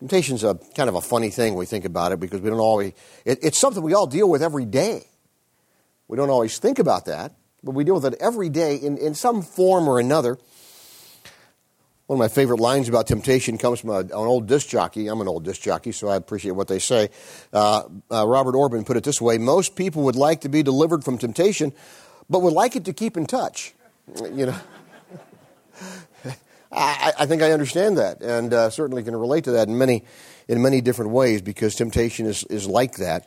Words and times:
Temptation's 0.00 0.42
a 0.44 0.58
kind 0.74 0.88
of 0.88 0.94
a 0.94 1.00
funny 1.02 1.28
thing 1.28 1.52
when 1.52 1.60
we 1.60 1.66
think 1.66 1.84
about 1.84 2.10
it 2.10 2.18
because 2.18 2.40
we 2.40 2.48
don't 2.48 2.58
always, 2.58 2.94
it, 3.26 3.38
it's 3.42 3.58
something 3.58 3.82
we 3.82 3.92
all 3.92 4.06
deal 4.06 4.28
with 4.28 4.42
every 4.42 4.64
day. 4.64 5.04
We 6.08 6.16
don't 6.16 6.30
always 6.30 6.58
think 6.58 6.78
about 6.78 7.04
that, 7.04 7.34
but 7.62 7.72
we 7.72 7.84
deal 7.84 7.94
with 7.94 8.06
it 8.06 8.14
every 8.18 8.48
day 8.48 8.76
in, 8.76 8.96
in 8.96 9.14
some 9.14 9.42
form 9.42 9.86
or 9.86 10.00
another. 10.00 10.38
One 12.06 12.16
of 12.16 12.18
my 12.18 12.28
favorite 12.28 12.60
lines 12.60 12.88
about 12.88 13.06
temptation 13.06 13.58
comes 13.58 13.80
from 13.80 13.90
a, 13.90 13.98
an 13.98 14.12
old 14.12 14.48
disc 14.48 14.68
jockey. 14.68 15.06
I'm 15.06 15.20
an 15.20 15.28
old 15.28 15.44
disc 15.44 15.60
jockey, 15.60 15.92
so 15.92 16.08
I 16.08 16.16
appreciate 16.16 16.52
what 16.52 16.66
they 16.66 16.78
say. 16.78 17.10
Uh, 17.52 17.82
uh, 18.10 18.26
Robert 18.26 18.54
Orben 18.54 18.84
put 18.84 18.96
it 18.96 19.04
this 19.04 19.20
way 19.20 19.36
Most 19.36 19.76
people 19.76 20.02
would 20.04 20.16
like 20.16 20.40
to 20.40 20.48
be 20.48 20.62
delivered 20.62 21.04
from 21.04 21.18
temptation, 21.18 21.74
but 22.28 22.40
would 22.40 22.54
like 22.54 22.74
it 22.74 22.86
to 22.86 22.94
keep 22.94 23.18
in 23.18 23.26
touch. 23.26 23.74
You 24.32 24.46
know? 24.46 24.56
I, 26.72 27.12
I, 27.18 27.26
think 27.26 27.42
I 27.42 27.50
understand 27.50 27.98
that, 27.98 28.20
and 28.20 28.54
uh, 28.54 28.70
certainly 28.70 29.02
can 29.02 29.16
relate 29.16 29.44
to 29.44 29.52
that 29.52 29.66
in 29.66 29.76
many, 29.76 30.04
in 30.46 30.62
many 30.62 30.80
different 30.80 31.10
ways 31.10 31.42
because 31.42 31.74
temptation 31.74 32.26
is, 32.26 32.44
is 32.44 32.66
like 32.66 32.96
that. 32.96 33.26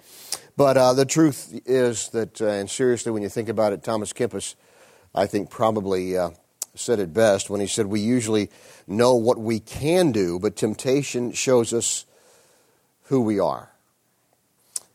But 0.55 0.77
uh, 0.77 0.93
the 0.93 1.05
truth 1.05 1.59
is 1.65 2.09
that, 2.09 2.41
uh, 2.41 2.47
and 2.47 2.69
seriously, 2.69 3.11
when 3.11 3.21
you 3.21 3.29
think 3.29 3.49
about 3.49 3.73
it, 3.73 3.83
Thomas 3.83 4.13
Kempis, 4.13 4.55
I 5.13 5.25
think, 5.25 5.49
probably 5.49 6.17
uh, 6.17 6.31
said 6.75 6.99
it 6.99 7.13
best 7.13 7.49
when 7.49 7.59
he 7.59 7.67
said, 7.67 7.87
We 7.87 7.99
usually 7.99 8.49
know 8.87 9.15
what 9.15 9.39
we 9.39 9.59
can 9.59 10.11
do, 10.11 10.39
but 10.39 10.55
temptation 10.55 11.31
shows 11.31 11.73
us 11.73 12.05
who 13.03 13.21
we 13.21 13.39
are. 13.39 13.69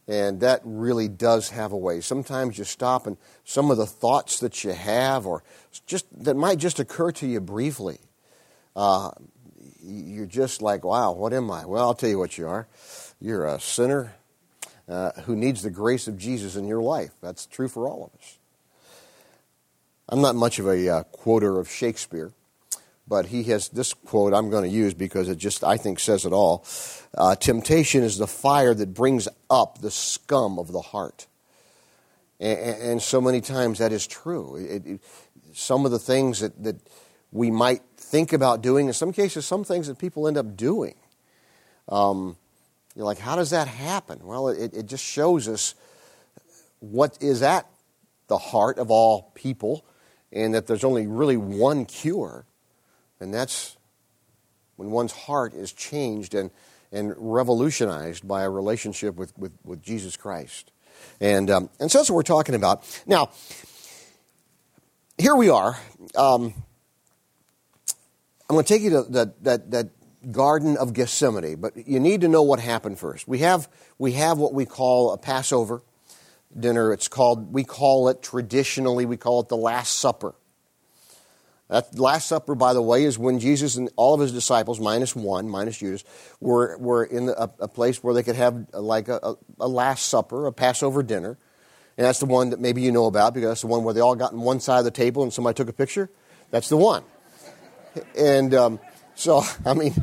And 0.07 0.41
that 0.41 0.63
really 0.65 1.09
does 1.09 1.51
have 1.51 1.73
a 1.73 1.77
way. 1.77 2.01
Sometimes 2.01 2.57
you 2.57 2.65
stop 2.65 3.07
and 3.07 3.19
some 3.45 3.71
of 3.71 3.77
the 3.77 3.87
thoughts 3.87 4.41
that 4.41 4.65
you 4.65 4.71
have, 4.71 5.27
or 5.27 5.43
just 5.87 6.07
that 6.25 6.35
might 6.35 6.59
just 6.59 6.81
occur 6.81 7.13
to 7.13 7.27
you 7.27 7.41
briefly, 7.41 7.99
uh, 8.79 9.11
you're 9.83 10.27
just 10.27 10.63
like, 10.63 10.85
wow, 10.85 11.11
what 11.11 11.33
am 11.33 11.51
I? 11.51 11.67
Well, 11.67 11.85
I'll 11.85 11.95
tell 11.95 12.09
you 12.09 12.19
what 12.19 12.39
you 12.39 12.47
are. 12.47 12.69
You're 13.21 13.45
a 13.45 13.59
sinner 13.59 14.15
uh, 14.89 15.11
who 15.23 15.35
needs 15.35 15.63
the 15.63 15.71
grace 15.71 16.07
of 16.07 16.17
Jesus 16.17 16.55
in 16.55 16.69
your 16.69 16.81
life. 16.81 17.11
That's 17.21 17.45
true 17.45 17.67
for 17.67 17.89
all 17.89 18.05
of 18.05 18.21
us. 18.21 18.39
I'm 20.09 20.21
not 20.21 20.37
much 20.37 20.61
of 20.61 20.69
a 20.69 20.89
uh, 20.89 21.03
quoter 21.03 21.59
of 21.59 21.69
Shakespeare, 21.69 22.31
but 23.09 23.27
he 23.27 23.43
has 23.45 23.69
this 23.71 23.95
quote 23.95 24.33
I'm 24.33 24.49
going 24.49 24.63
to 24.63 24.71
use 24.71 24.95
because 24.95 25.29
it 25.29 25.39
just, 25.39 25.65
I 25.65 25.77
think, 25.77 25.99
says 25.99 26.25
it 26.25 26.33
all. 26.33 26.65
Uh, 27.17 27.35
Temptation 27.35 28.05
is 28.05 28.17
the 28.17 28.29
fire 28.29 28.75
that 28.75 28.95
brings 28.95 29.27
up 29.51 29.81
the 29.81 29.91
scum 29.91 30.57
of 30.57 30.71
the 30.71 30.83
heart. 30.83 31.27
And, 32.39 32.59
and 32.81 33.03
so 33.03 33.21
many 33.21 33.41
times 33.41 33.81
that 33.81 33.91
is 33.91 34.07
true. 34.07 34.55
It, 34.55 34.87
it, 34.87 35.01
some 35.53 35.85
of 35.85 35.91
the 35.91 35.99
things 35.99 36.39
that, 36.41 36.63
that 36.63 36.77
we 37.33 37.51
might 37.51 37.83
think 38.09 38.33
about 38.33 38.63
doing, 38.63 38.87
in 38.87 38.93
some 38.93 39.13
cases, 39.13 39.47
some 39.47 39.65
things 39.65 39.87
that 39.87 39.99
people 39.99 40.27
end 40.27 40.37
up 40.37 40.57
doing. 40.57 40.95
Um, 41.89 42.37
you're 42.97 43.05
like, 43.05 43.19
how 43.19 43.37
does 43.37 43.51
that 43.51 43.69
happen? 43.69 44.21
Well, 44.25 44.49
it, 44.49 44.75
it 44.75 44.87
just 44.87 45.05
shows 45.05 45.47
us 45.47 45.75
what 46.81 47.19
is 47.21 47.43
at 47.43 47.67
the 48.29 48.39
heart 48.39 48.79
of 48.79 48.91
all 48.91 49.31
people 49.35 49.85
and 50.33 50.55
that 50.55 50.67
there's 50.67 50.85
only 50.85 51.07
really 51.07 51.37
one 51.37 51.87
cure, 51.87 52.45
and 53.21 53.33
that's 53.33 53.77
when 54.77 54.91
one's 54.91 55.13
heart 55.13 55.55
is 55.55 55.73
changed 55.73 56.35
and, 56.35 56.51
and 56.93 57.15
revolutionized 57.17 58.27
by 58.29 58.43
a 58.43 58.51
relationship 58.51 59.17
with, 59.17 59.37
with, 59.39 59.53
with 59.65 59.83
Jesus 59.83 60.17
Christ. 60.17 60.71
And, 61.21 61.51
um, 61.51 61.71
and 61.81 61.91
so 61.91 61.99
that's 61.99 62.11
what 62.11 62.17
we're 62.17 62.23
talking 62.23 62.55
about. 62.55 62.85
Now, 63.07 63.31
here 65.17 65.35
we 65.35 65.49
are. 65.49 65.79
Um, 66.15 66.55
I'm 68.49 68.55
going 68.55 68.65
to 68.65 68.75
take 68.75 68.83
you 68.83 68.91
to 68.91 69.03
that, 69.11 69.45
that, 69.45 69.71
that 69.73 69.89
Garden 70.33 70.77
of 70.79 70.95
Gethsemane, 70.95 71.57
but 71.57 71.87
you 71.87 72.01
need 72.01 72.23
to 72.23 72.29
know 72.29 72.43
what 72.43 72.61
happened 72.61 72.99
first. 72.99 73.29
We 73.29 73.39
have, 73.39 73.69
we 73.99 74.13
have 74.13 74.39
what 74.39 74.55
we 74.55 74.65
call 74.65 75.13
a 75.13 75.19
Passover 75.19 75.83
dinner. 76.59 76.93
It's 76.93 77.09
called, 77.09 77.53
we 77.53 77.63
call 77.65 78.09
it 78.09 78.23
traditionally, 78.23 79.05
we 79.05 79.19
call 79.19 79.41
it 79.41 79.49
the 79.49 79.57
Last 79.57 79.99
Supper. 79.99 80.35
That 81.69 81.99
Last 81.99 82.27
Supper, 82.27 82.55
by 82.55 82.73
the 82.73 82.81
way, 82.81 83.05
is 83.05 83.19
when 83.19 83.39
Jesus 83.39 83.77
and 83.77 83.91
all 83.97 84.15
of 84.15 84.21
his 84.21 84.33
disciples, 84.33 84.81
minus 84.81 85.15
one, 85.15 85.51
minus 85.51 85.77
Judas, 85.77 86.03
were, 86.41 86.79
were 86.79 87.05
in 87.05 87.29
a, 87.29 87.51
a 87.61 87.69
place 87.69 88.03
where 88.03 88.15
they 88.15 88.23
could 88.23 88.37
have 88.37 88.67
like 88.73 89.09
a, 89.09 89.21
a, 89.23 89.35
a, 89.61 89.69
Last 89.69 90.07
Supper, 90.07 90.47
a 90.47 90.53
Passover 90.53 91.03
dinner. 91.03 91.37
And 91.99 92.07
that's 92.07 92.21
the 92.21 92.27
one 92.27 92.51
that 92.51 92.61
maybe 92.61 92.81
you 92.81 92.93
know 92.93 93.07
about 93.07 93.35
because 93.35 93.51
that's 93.51 93.61
the 93.61 93.67
one 93.67 93.85
where 93.85 93.93
they 93.93 94.01
all 94.01 94.15
got 94.15 94.33
on 94.33 94.41
one 94.41 94.61
side 94.61 94.79
of 94.79 94.85
the 94.87 94.91
table 94.91 95.23
and 95.23 95.33
somebody 95.33 95.55
took 95.55 95.69
a 95.69 95.73
picture. 95.75 96.09
That's 96.51 96.71
the 96.71 96.79
one. 96.79 97.05
And 98.17 98.55
um, 98.55 98.81
so, 99.15 99.43
I 99.65 99.75
mean, 99.75 99.95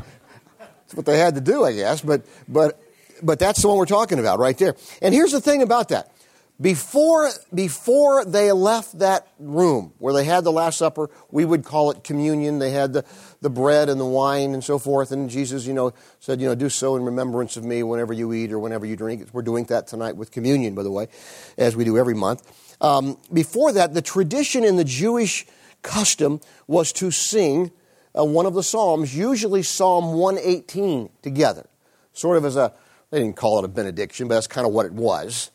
that's 0.58 0.94
what 0.94 1.06
they 1.06 1.18
had 1.18 1.34
to 1.34 1.40
do, 1.40 1.64
I 1.64 1.72
guess. 1.72 2.00
But, 2.00 2.26
but, 2.48 2.80
but 3.22 3.38
that's 3.38 3.62
the 3.62 3.68
one 3.68 3.78
we're 3.78 3.86
talking 3.86 4.18
about 4.18 4.38
right 4.38 4.56
there. 4.56 4.76
And 5.02 5.14
here's 5.14 5.32
the 5.32 5.40
thing 5.40 5.62
about 5.62 5.88
that 5.88 6.12
before, 6.60 7.30
before 7.52 8.24
they 8.24 8.50
left 8.52 8.98
that 9.00 9.28
room 9.38 9.92
where 9.98 10.14
they 10.14 10.24
had 10.24 10.42
the 10.44 10.52
Last 10.52 10.78
Supper, 10.78 11.10
we 11.30 11.44
would 11.44 11.64
call 11.64 11.90
it 11.90 12.02
communion. 12.02 12.58
They 12.58 12.70
had 12.70 12.94
the, 12.94 13.04
the 13.42 13.50
bread 13.50 13.90
and 13.90 14.00
the 14.00 14.06
wine 14.06 14.54
and 14.54 14.64
so 14.64 14.78
forth. 14.78 15.12
And 15.12 15.28
Jesus, 15.28 15.66
you 15.66 15.74
know, 15.74 15.92
said, 16.18 16.40
you 16.40 16.46
know, 16.46 16.54
do 16.54 16.70
so 16.70 16.96
in 16.96 17.04
remembrance 17.04 17.58
of 17.58 17.64
me 17.64 17.82
whenever 17.82 18.14
you 18.14 18.32
eat 18.32 18.52
or 18.52 18.58
whenever 18.58 18.86
you 18.86 18.96
drink. 18.96 19.28
We're 19.32 19.42
doing 19.42 19.64
that 19.64 19.86
tonight 19.86 20.16
with 20.16 20.30
communion, 20.30 20.74
by 20.74 20.82
the 20.82 20.90
way, 20.90 21.08
as 21.58 21.76
we 21.76 21.84
do 21.84 21.98
every 21.98 22.14
month. 22.14 22.42
Um, 22.80 23.18
before 23.32 23.72
that, 23.72 23.92
the 23.92 24.02
tradition 24.02 24.64
in 24.64 24.76
the 24.76 24.84
Jewish 24.84 25.46
custom 25.82 26.40
was 26.66 26.90
to 26.94 27.10
sing 27.10 27.70
uh, 28.18 28.24
one 28.24 28.46
of 28.46 28.54
the 28.54 28.62
Psalms, 28.62 29.16
usually 29.16 29.62
Psalm 29.62 30.14
118 30.14 31.10
together. 31.22 31.66
Sort 32.12 32.36
of 32.36 32.44
as 32.44 32.56
a, 32.56 32.72
they 33.10 33.20
didn't 33.20 33.36
call 33.36 33.58
it 33.58 33.64
a 33.64 33.68
benediction, 33.68 34.28
but 34.28 34.34
that's 34.34 34.46
kind 34.46 34.66
of 34.66 34.72
what 34.72 34.86
it 34.86 34.92
was 34.92 35.50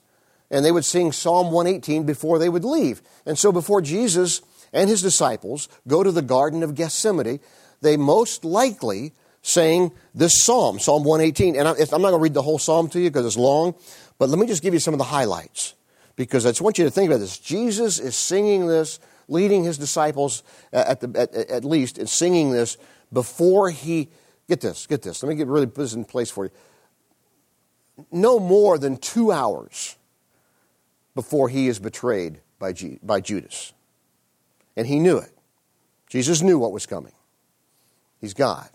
and 0.51 0.65
they 0.65 0.71
would 0.71 0.85
sing 0.85 1.11
Psalm 1.11 1.51
118 1.51 2.03
before 2.03 2.37
they 2.37 2.49
would 2.49 2.65
leave. 2.65 3.01
And 3.25 3.39
so 3.39 3.51
before 3.51 3.81
Jesus 3.81 4.41
and 4.73 4.89
his 4.89 5.01
disciples 5.01 5.69
go 5.87 6.03
to 6.03 6.11
the 6.11 6.21
Garden 6.21 6.61
of 6.61 6.75
Gethsemane, 6.75 7.39
they 7.81 7.97
most 7.97 8.43
likely 8.43 9.13
sang 9.41 9.91
this 10.13 10.43
psalm, 10.43 10.77
Psalm 10.77 11.03
118. 11.03 11.55
And 11.55 11.67
I'm 11.67 11.77
not 11.77 11.89
going 11.89 12.13
to 12.13 12.17
read 12.19 12.33
the 12.33 12.41
whole 12.41 12.59
psalm 12.59 12.89
to 12.89 12.99
you 12.99 13.09
because 13.09 13.25
it's 13.25 13.37
long, 13.37 13.73
but 14.19 14.29
let 14.29 14.37
me 14.37 14.45
just 14.45 14.61
give 14.61 14.73
you 14.73 14.79
some 14.79 14.93
of 14.93 14.99
the 14.99 15.05
highlights 15.05 15.73
because 16.17 16.45
I 16.45 16.49
just 16.49 16.61
want 16.61 16.77
you 16.77 16.83
to 16.83 16.91
think 16.91 17.09
about 17.09 17.21
this. 17.21 17.39
Jesus 17.39 17.97
is 17.97 18.15
singing 18.15 18.67
this, 18.67 18.99
leading 19.31 19.63
his 19.63 19.77
disciples 19.77 20.43
uh, 20.73 20.83
at, 20.87 20.99
the, 20.99 21.19
at, 21.19 21.33
at 21.33 21.65
least, 21.65 21.97
and 21.97 22.07
singing 22.07 22.51
this 22.51 22.77
before 23.11 23.69
he, 23.71 24.09
get 24.47 24.61
this, 24.61 24.85
get 24.85 25.01
this, 25.01 25.23
let 25.23 25.29
me 25.29 25.35
get 25.35 25.47
really 25.47 25.65
put 25.65 25.77
this 25.81 25.93
in 25.93 26.05
place 26.05 26.29
for 26.29 26.45
you. 26.45 26.51
No 28.11 28.39
more 28.39 28.77
than 28.77 28.97
two 28.97 29.31
hours 29.31 29.95
before 31.15 31.49
he 31.49 31.67
is 31.67 31.79
betrayed 31.79 32.39
by, 32.59 32.73
G- 32.73 32.99
by 33.01 33.21
Judas. 33.21 33.73
And 34.75 34.87
he 34.87 34.99
knew 34.99 35.17
it. 35.17 35.31
Jesus 36.07 36.41
knew 36.41 36.59
what 36.59 36.71
was 36.71 36.85
coming. 36.85 37.13
He's 38.19 38.33
God. 38.33 38.69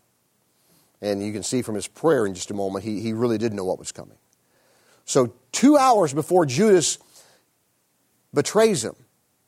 And 1.01 1.25
you 1.25 1.33
can 1.33 1.43
see 1.43 1.63
from 1.63 1.75
his 1.75 1.87
prayer 1.87 2.27
in 2.27 2.35
just 2.35 2.51
a 2.51 2.55
moment, 2.55 2.85
he, 2.85 3.01
he 3.01 3.13
really 3.13 3.39
did 3.39 3.53
know 3.53 3.65
what 3.65 3.79
was 3.79 3.93
coming. 3.93 4.17
So, 5.05 5.35
two 5.53 5.77
hours 5.77 6.13
before 6.13 6.47
Judas 6.47 6.99
betrays 8.35 8.85
him, 8.85 8.97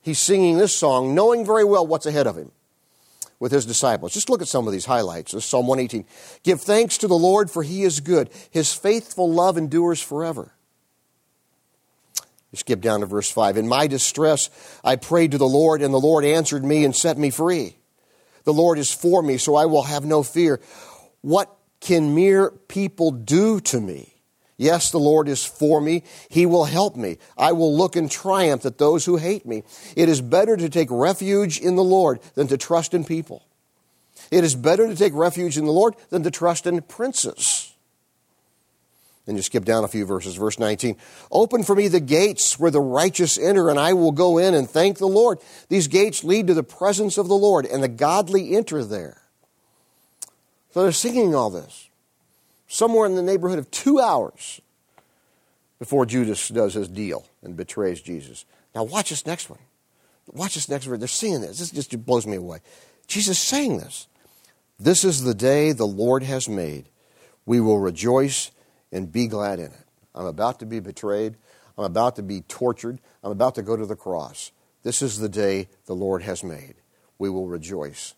he's 0.09 0.19
singing 0.19 0.59
this 0.59 0.75
song, 0.75 1.15
knowing 1.15 1.45
very 1.47 1.65
well 1.65 1.87
what's 1.87 2.07
ahead 2.07 2.27
of 2.27 2.37
him 2.37 2.51
with 3.39 3.53
his 3.53 3.67
disciples. 3.67 4.13
Just 4.13 4.31
look 4.31 4.43
at 4.43 4.49
some 4.49 4.67
of 4.67 4.73
these 4.73 4.87
highlights. 4.87 5.33
This 5.33 5.45
Psalm 5.45 5.67
118. 5.67 6.05
Give 6.43 6.61
thanks 6.61 6.99
to 6.99 7.07
the 7.07 7.15
Lord, 7.15 7.51
for 7.51 7.63
he 7.63 7.83
is 7.83 8.01
good. 8.01 8.31
His 8.51 8.73
faithful 8.73 9.31
love 9.31 9.57
endures 9.57 10.01
forever. 10.01 10.53
You 12.51 12.57
skip 12.57 12.81
down 12.81 13.01
to 13.01 13.07
verse 13.07 13.31
5. 13.31 13.59
In 13.59 13.69
my 13.69 13.87
distress, 13.87 14.49
I 14.83 14.97
prayed 14.97 15.33
to 15.33 15.39
the 15.39 15.47
Lord, 15.47 15.83
and 15.83 15.93
the 15.93 16.01
Lord 16.01 16.25
answered 16.25 16.65
me 16.65 16.85
and 16.85 16.97
set 16.97 17.19
me 17.19 17.31
free. 17.31 17.77
The 18.45 18.55
Lord 18.55 18.79
is 18.79 18.91
for 18.91 19.23
me, 19.23 19.37
so 19.37 19.55
I 19.55 19.67
will 19.67 19.83
have 19.83 20.07
no 20.07 20.23
fear. 20.23 20.59
What 21.21 21.55
can 21.81 22.15
mere 22.15 22.51
people 22.51 23.11
do 23.11 23.61
to 23.61 23.81
me? 23.81 24.15
Yes, 24.59 24.91
the 24.91 24.99
Lord 24.99 25.29
is 25.29 25.45
for 25.45 25.81
me. 25.81 26.03
He 26.29 26.45
will 26.45 26.65
help 26.65 26.97
me. 26.97 27.19
I 27.39 27.53
will 27.53 27.75
look 27.75 27.95
in 27.95 28.09
triumph 28.09 28.67
at 28.67 28.77
those 28.77 29.05
who 29.05 29.17
hate 29.17 29.47
me. 29.47 29.63
It 29.97 30.09
is 30.09 30.21
better 30.21 30.57
to 30.57 30.69
take 30.69 30.89
refuge 30.91 31.61
in 31.61 31.77
the 31.77 31.85
Lord 31.85 32.19
than 32.35 32.49
to 32.49 32.59
trust 32.59 32.93
in 32.93 33.05
people. 33.05 33.47
It 34.33 34.43
is 34.43 34.57
better 34.57 34.89
to 34.89 34.97
take 34.97 35.15
refuge 35.15 35.57
in 35.57 35.65
the 35.65 35.73
Lord 35.73 35.95
than 36.11 36.25
to 36.25 36.31
trust 36.33 36.67
in 36.67 36.83
princes. 36.83 37.73
And 39.29 39.37
you 39.37 39.43
skip 39.43 39.65
down 39.65 39.85
a 39.85 39.89
few 39.89 40.05
verses. 40.05 40.35
Verse 40.35 40.59
19. 40.59 40.97
Open 41.31 41.63
for 41.63 41.77
me 41.77 41.87
the 41.87 42.01
gates 42.01 42.59
where 42.59 42.71
the 42.71 42.81
righteous 42.81 43.39
enter, 43.39 43.71
and 43.71 43.79
I 43.79 43.93
will 43.93 44.11
go 44.11 44.39
in 44.39 44.55
and 44.55 44.69
thank 44.69 44.99
the 44.99 45.07
Lord. 45.07 45.39
These 45.69 45.87
gates 45.87 46.25
lead 46.25 46.49
to 46.49 46.55
the 46.55 46.65
presence 46.65 47.17
of 47.17 47.29
the 47.29 47.37
Lord, 47.37 47.65
and 47.65 47.81
the 47.83 47.89
godly 47.89 48.57
enter 48.57 48.83
there. 48.83 49.23
So 50.73 50.83
they're 50.83 50.93
singing 50.93 51.35
all 51.35 51.51
this. 51.51 51.88
Somewhere 52.69 53.07
in 53.07 53.15
the 53.15 53.23
neighborhood 53.23 53.59
of 53.59 53.71
two 53.71 53.99
hours 53.99 54.61
before 55.79 56.05
Judas 56.07 56.49
does 56.49 56.75
his 56.75 56.89
deal 56.89 57.27
and 57.43 57.57
betrays 57.57 58.01
Jesus. 58.01 58.45
Now 58.75 58.85
watch 58.85 59.11
this 59.11 59.27
next 59.27 59.49
one. 59.49 59.59
Watch 60.33 60.55
this 60.55 60.69
next 60.69 60.85
verse. 60.85 60.99
They're 60.99 61.09
singing 61.09 61.41
this. 61.41 61.59
This 61.59 61.71
just 61.71 62.05
blows 62.05 62.27
me 62.27 62.37
away. 62.37 62.59
Jesus 63.07 63.39
saying 63.39 63.79
this. 63.79 64.07
This 64.79 65.03
is 65.03 65.23
the 65.23 65.35
day 65.35 65.73
the 65.73 65.87
Lord 65.87 66.23
has 66.23 66.49
made. 66.49 66.91
We 67.47 67.61
will 67.61 67.79
rejoice 67.79 68.51
and 68.93 69.11
be 69.11 69.27
glad 69.27 69.59
in 69.59 69.67
it. 69.67 69.87
I'm 70.15 70.27
about 70.27 70.61
to 70.61 70.67
be 70.67 70.81
betrayed. 70.81 71.37
I'm 71.79 71.85
about 71.85 72.17
to 72.17 72.23
be 72.23 72.43
tortured. 72.43 73.01
I'm 73.25 73.33
about 73.33 73.55
to 73.55 73.63
go 73.63 73.77
to 73.77 73.87
the 73.87 73.97
cross. 73.97 74.53
This 74.83 75.01
is 75.01 75.19
the 75.19 75.29
day 75.29 75.69
the 75.87 75.95
Lord 75.95 76.23
has 76.23 76.45
made. 76.45 76.75
We 77.19 77.31
will 77.31 77.47
rejoice 77.47 78.15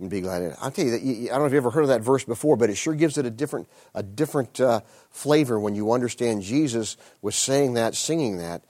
and 0.00 0.08
be 0.08 0.20
glad 0.20 0.42
in 0.42 0.50
it. 0.52 0.58
I'll 0.60 0.70
tell 0.70 0.84
you 0.84 0.92
that 0.92 1.02
I 1.02 1.34
don't 1.34 1.40
know 1.40 1.46
if 1.46 1.52
you've 1.52 1.64
ever 1.64 1.70
heard 1.70 1.82
of 1.82 1.88
that 1.88 2.02
verse 2.02 2.24
before, 2.24 2.56
but 2.56 2.70
it 2.70 2.76
sure 2.76 2.94
gives 2.94 3.18
it 3.18 3.26
a 3.26 3.30
different 3.30 3.68
a 3.94 4.02
different 4.02 4.60
uh, 4.60 4.80
flavor 5.10 5.58
when 5.58 5.74
you 5.74 5.92
understand 5.92 6.42
Jesus 6.42 6.96
was 7.20 7.34
saying 7.34 7.74
that, 7.74 7.94
singing 7.94 8.38
that, 8.38 8.62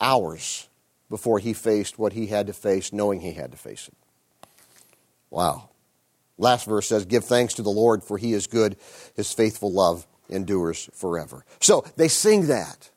hours 0.00 0.68
before 1.10 1.38
he 1.38 1.52
faced 1.52 1.98
what 1.98 2.14
he 2.14 2.28
had 2.28 2.46
to 2.46 2.52
face, 2.52 2.92
knowing 2.92 3.20
he 3.20 3.32
had 3.32 3.50
to 3.52 3.58
face 3.58 3.88
it. 3.88 3.94
Wow. 5.30 5.68
Last 6.38 6.66
verse 6.66 6.88
says, 6.88 7.04
"Give 7.04 7.24
thanks 7.24 7.54
to 7.54 7.62
the 7.62 7.70
Lord, 7.70 8.02
for 8.02 8.16
He 8.16 8.32
is 8.32 8.46
good; 8.46 8.76
His 9.14 9.32
faithful 9.32 9.72
love 9.72 10.06
endures 10.28 10.88
forever." 10.94 11.44
So 11.60 11.84
they 11.96 12.08
sing 12.08 12.46
that 12.46 12.90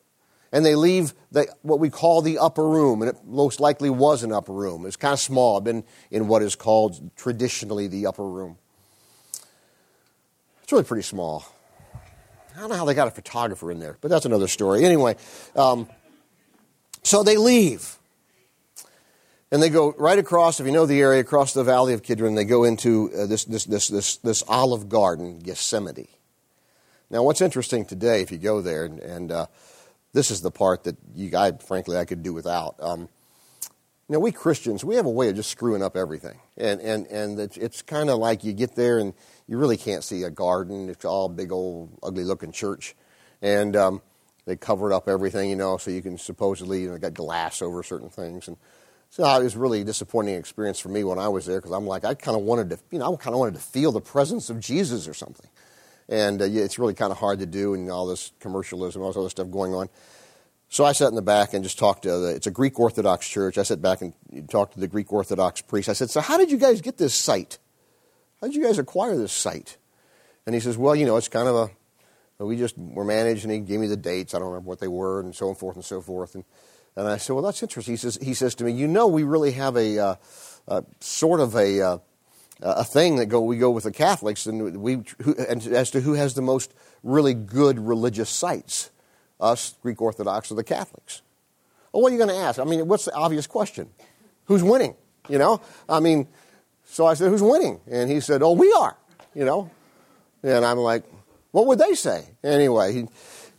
and 0.52 0.64
they 0.64 0.74
leave 0.74 1.14
the, 1.32 1.46
what 1.62 1.80
we 1.80 1.90
call 1.90 2.22
the 2.22 2.38
upper 2.38 2.66
room, 2.66 3.02
and 3.02 3.10
it 3.10 3.16
most 3.24 3.60
likely 3.60 3.90
was 3.90 4.22
an 4.22 4.32
upper 4.32 4.52
room. 4.52 4.86
It's 4.86 4.96
kind 4.96 5.12
of 5.12 5.20
small, 5.20 5.60
been 5.60 5.84
in 6.10 6.28
what 6.28 6.42
is 6.42 6.54
called 6.54 7.10
traditionally 7.16 7.88
the 7.88 8.06
upper 8.06 8.26
room. 8.26 8.58
It's 10.62 10.72
really 10.72 10.84
pretty 10.84 11.02
small. 11.02 11.44
I 12.56 12.60
don't 12.60 12.70
know 12.70 12.76
how 12.76 12.86
they 12.86 12.94
got 12.94 13.08
a 13.08 13.10
photographer 13.10 13.70
in 13.70 13.80
there, 13.80 13.98
but 14.00 14.10
that's 14.10 14.24
another 14.24 14.48
story. 14.48 14.84
Anyway, 14.84 15.16
um, 15.54 15.88
so 17.02 17.22
they 17.22 17.36
leave. 17.36 17.98
And 19.52 19.62
they 19.62 19.68
go 19.68 19.94
right 19.96 20.18
across, 20.18 20.58
if 20.58 20.66
you 20.66 20.72
know 20.72 20.86
the 20.86 21.00
area, 21.00 21.20
across 21.20 21.52
the 21.52 21.62
valley 21.62 21.94
of 21.94 22.02
Kidron, 22.02 22.34
they 22.34 22.44
go 22.44 22.64
into 22.64 23.12
uh, 23.16 23.26
this, 23.26 23.44
this, 23.44 23.64
this, 23.64 23.88
this, 23.88 24.16
this 24.16 24.42
olive 24.48 24.88
garden, 24.88 25.38
Gethsemane. 25.38 26.08
Now, 27.10 27.22
what's 27.22 27.40
interesting 27.40 27.84
today, 27.84 28.22
if 28.22 28.32
you 28.32 28.38
go 28.38 28.60
there, 28.60 28.84
and, 28.84 28.98
and 28.98 29.30
uh, 29.30 29.46
this 30.16 30.30
is 30.30 30.40
the 30.40 30.50
part 30.50 30.84
that 30.84 30.96
you, 31.14 31.30
I, 31.36 31.52
frankly, 31.52 31.98
I 31.98 32.06
could 32.06 32.22
do 32.22 32.32
without. 32.32 32.76
Um, 32.80 33.02
you 34.08 34.14
know, 34.14 34.18
we 34.18 34.32
Christians, 34.32 34.82
we 34.82 34.94
have 34.94 35.04
a 35.04 35.10
way 35.10 35.28
of 35.28 35.36
just 35.36 35.50
screwing 35.50 35.82
up 35.82 35.94
everything. 35.94 36.38
And, 36.56 36.80
and, 36.80 37.06
and 37.08 37.38
it's, 37.38 37.58
it's 37.58 37.82
kind 37.82 38.08
of 38.08 38.18
like 38.18 38.42
you 38.42 38.54
get 38.54 38.76
there 38.76 38.98
and 38.98 39.12
you 39.46 39.58
really 39.58 39.76
can't 39.76 40.02
see 40.02 40.22
a 40.22 40.30
garden. 40.30 40.88
It's 40.88 41.04
all 41.04 41.28
big 41.28 41.52
old 41.52 41.98
ugly 42.02 42.24
looking 42.24 42.50
church. 42.50 42.96
And 43.42 43.76
um, 43.76 44.00
they 44.46 44.56
covered 44.56 44.94
up 44.94 45.06
everything, 45.06 45.50
you 45.50 45.56
know, 45.56 45.76
so 45.76 45.90
you 45.90 46.00
can 46.00 46.16
supposedly, 46.16 46.84
you 46.84 46.90
know, 46.90 46.96
got 46.96 47.12
glass 47.12 47.60
over 47.60 47.82
certain 47.82 48.08
things. 48.08 48.48
And 48.48 48.56
so 49.10 49.22
it 49.22 49.42
was 49.42 49.54
really 49.54 49.82
a 49.82 49.84
disappointing 49.84 50.36
experience 50.36 50.80
for 50.80 50.88
me 50.88 51.04
when 51.04 51.18
I 51.18 51.28
was 51.28 51.44
there 51.44 51.58
because 51.58 51.72
I'm 51.72 51.86
like, 51.86 52.06
I 52.06 52.14
kind 52.14 52.38
of 52.38 52.42
wanted 52.42 52.70
to, 52.70 52.78
you 52.90 53.00
know, 53.00 53.12
I 53.12 53.16
kind 53.16 53.34
of 53.34 53.40
wanted 53.40 53.56
to 53.56 53.60
feel 53.60 53.92
the 53.92 54.00
presence 54.00 54.48
of 54.48 54.60
Jesus 54.60 55.06
or 55.06 55.12
something 55.12 55.50
and 56.08 56.40
uh, 56.40 56.44
it's 56.44 56.78
really 56.78 56.94
kind 56.94 57.12
of 57.12 57.18
hard 57.18 57.40
to 57.40 57.46
do, 57.46 57.74
and 57.74 57.90
all 57.90 58.06
this 58.06 58.32
commercialism, 58.40 59.02
all 59.02 59.08
this 59.08 59.16
other 59.16 59.28
stuff 59.30 59.50
going 59.50 59.74
on. 59.74 59.88
So 60.68 60.84
I 60.84 60.92
sat 60.92 61.08
in 61.08 61.14
the 61.14 61.22
back 61.22 61.54
and 61.54 61.62
just 61.62 61.78
talked 61.78 62.02
to 62.02 62.18
the, 62.18 62.34
it's 62.34 62.46
a 62.46 62.50
Greek 62.50 62.78
Orthodox 62.78 63.28
church. 63.28 63.56
I 63.56 63.62
sat 63.62 63.80
back 63.80 64.02
and 64.02 64.12
talked 64.50 64.74
to 64.74 64.80
the 64.80 64.88
Greek 64.88 65.12
Orthodox 65.12 65.60
priest. 65.60 65.88
I 65.88 65.92
said, 65.92 66.10
So, 66.10 66.20
how 66.20 66.38
did 66.38 66.50
you 66.50 66.58
guys 66.58 66.80
get 66.80 66.96
this 66.96 67.14
site? 67.14 67.58
How 68.40 68.48
did 68.48 68.56
you 68.56 68.62
guys 68.62 68.78
acquire 68.78 69.16
this 69.16 69.32
site? 69.32 69.76
And 70.44 70.54
he 70.54 70.60
says, 70.60 70.76
Well, 70.76 70.96
you 70.96 71.06
know, 71.06 71.16
it's 71.16 71.28
kind 71.28 71.48
of 71.48 71.70
a, 72.38 72.44
we 72.44 72.56
just 72.56 72.76
were 72.76 73.04
managed, 73.04 73.44
and 73.44 73.52
he 73.52 73.60
gave 73.60 73.80
me 73.80 73.86
the 73.86 73.96
dates. 73.96 74.34
I 74.34 74.38
don't 74.38 74.48
remember 74.48 74.68
what 74.68 74.80
they 74.80 74.88
were, 74.88 75.20
and 75.20 75.34
so 75.34 75.48
and 75.48 75.56
forth 75.56 75.76
and 75.76 75.84
so 75.84 76.00
forth. 76.00 76.34
And, 76.34 76.44
and 76.96 77.08
I 77.08 77.16
said, 77.18 77.34
Well, 77.34 77.44
that's 77.44 77.62
interesting. 77.62 77.92
He 77.92 77.98
says, 77.98 78.18
he 78.20 78.34
says 78.34 78.54
to 78.56 78.64
me, 78.64 78.72
You 78.72 78.88
know, 78.88 79.06
we 79.06 79.22
really 79.22 79.52
have 79.52 79.76
a, 79.76 79.98
uh, 79.98 80.14
a 80.66 80.84
sort 81.00 81.40
of 81.40 81.54
a, 81.54 81.80
uh, 81.80 81.98
a 82.60 82.84
thing 82.84 83.16
that 83.16 83.26
go 83.26 83.40
we 83.40 83.58
go 83.58 83.70
with 83.70 83.84
the 83.84 83.92
Catholics 83.92 84.46
and 84.46 84.80
we 84.80 85.02
who, 85.22 85.34
and 85.48 85.64
as 85.66 85.90
to 85.90 86.00
who 86.00 86.14
has 86.14 86.34
the 86.34 86.42
most 86.42 86.72
really 87.02 87.34
good 87.34 87.78
religious 87.78 88.30
sites, 88.30 88.90
us 89.40 89.74
Greek 89.82 90.00
Orthodox 90.00 90.50
or 90.50 90.54
the 90.54 90.64
Catholics. 90.64 91.22
Well, 91.92 92.02
what 92.02 92.10
are 92.10 92.16
you 92.16 92.18
going 92.18 92.36
to 92.36 92.42
ask? 92.42 92.58
I 92.58 92.64
mean, 92.64 92.86
what's 92.88 93.04
the 93.04 93.14
obvious 93.14 93.46
question? 93.46 93.90
Who's 94.46 94.62
winning? 94.62 94.94
You 95.28 95.38
know, 95.38 95.60
I 95.88 96.00
mean, 96.00 96.28
so 96.84 97.04
I 97.04 97.14
said, 97.14 97.30
"Who's 97.30 97.42
winning?" 97.42 97.80
And 97.90 98.10
he 98.10 98.20
said, 98.20 98.42
"Oh, 98.42 98.52
we 98.52 98.72
are." 98.72 98.96
You 99.34 99.44
know, 99.44 99.70
and 100.42 100.64
I'm 100.64 100.78
like, 100.78 101.02
"What 101.50 101.66
would 101.66 101.78
they 101.78 101.94
say?" 101.94 102.24
Anyway, 102.44 102.92
he, 102.92 103.08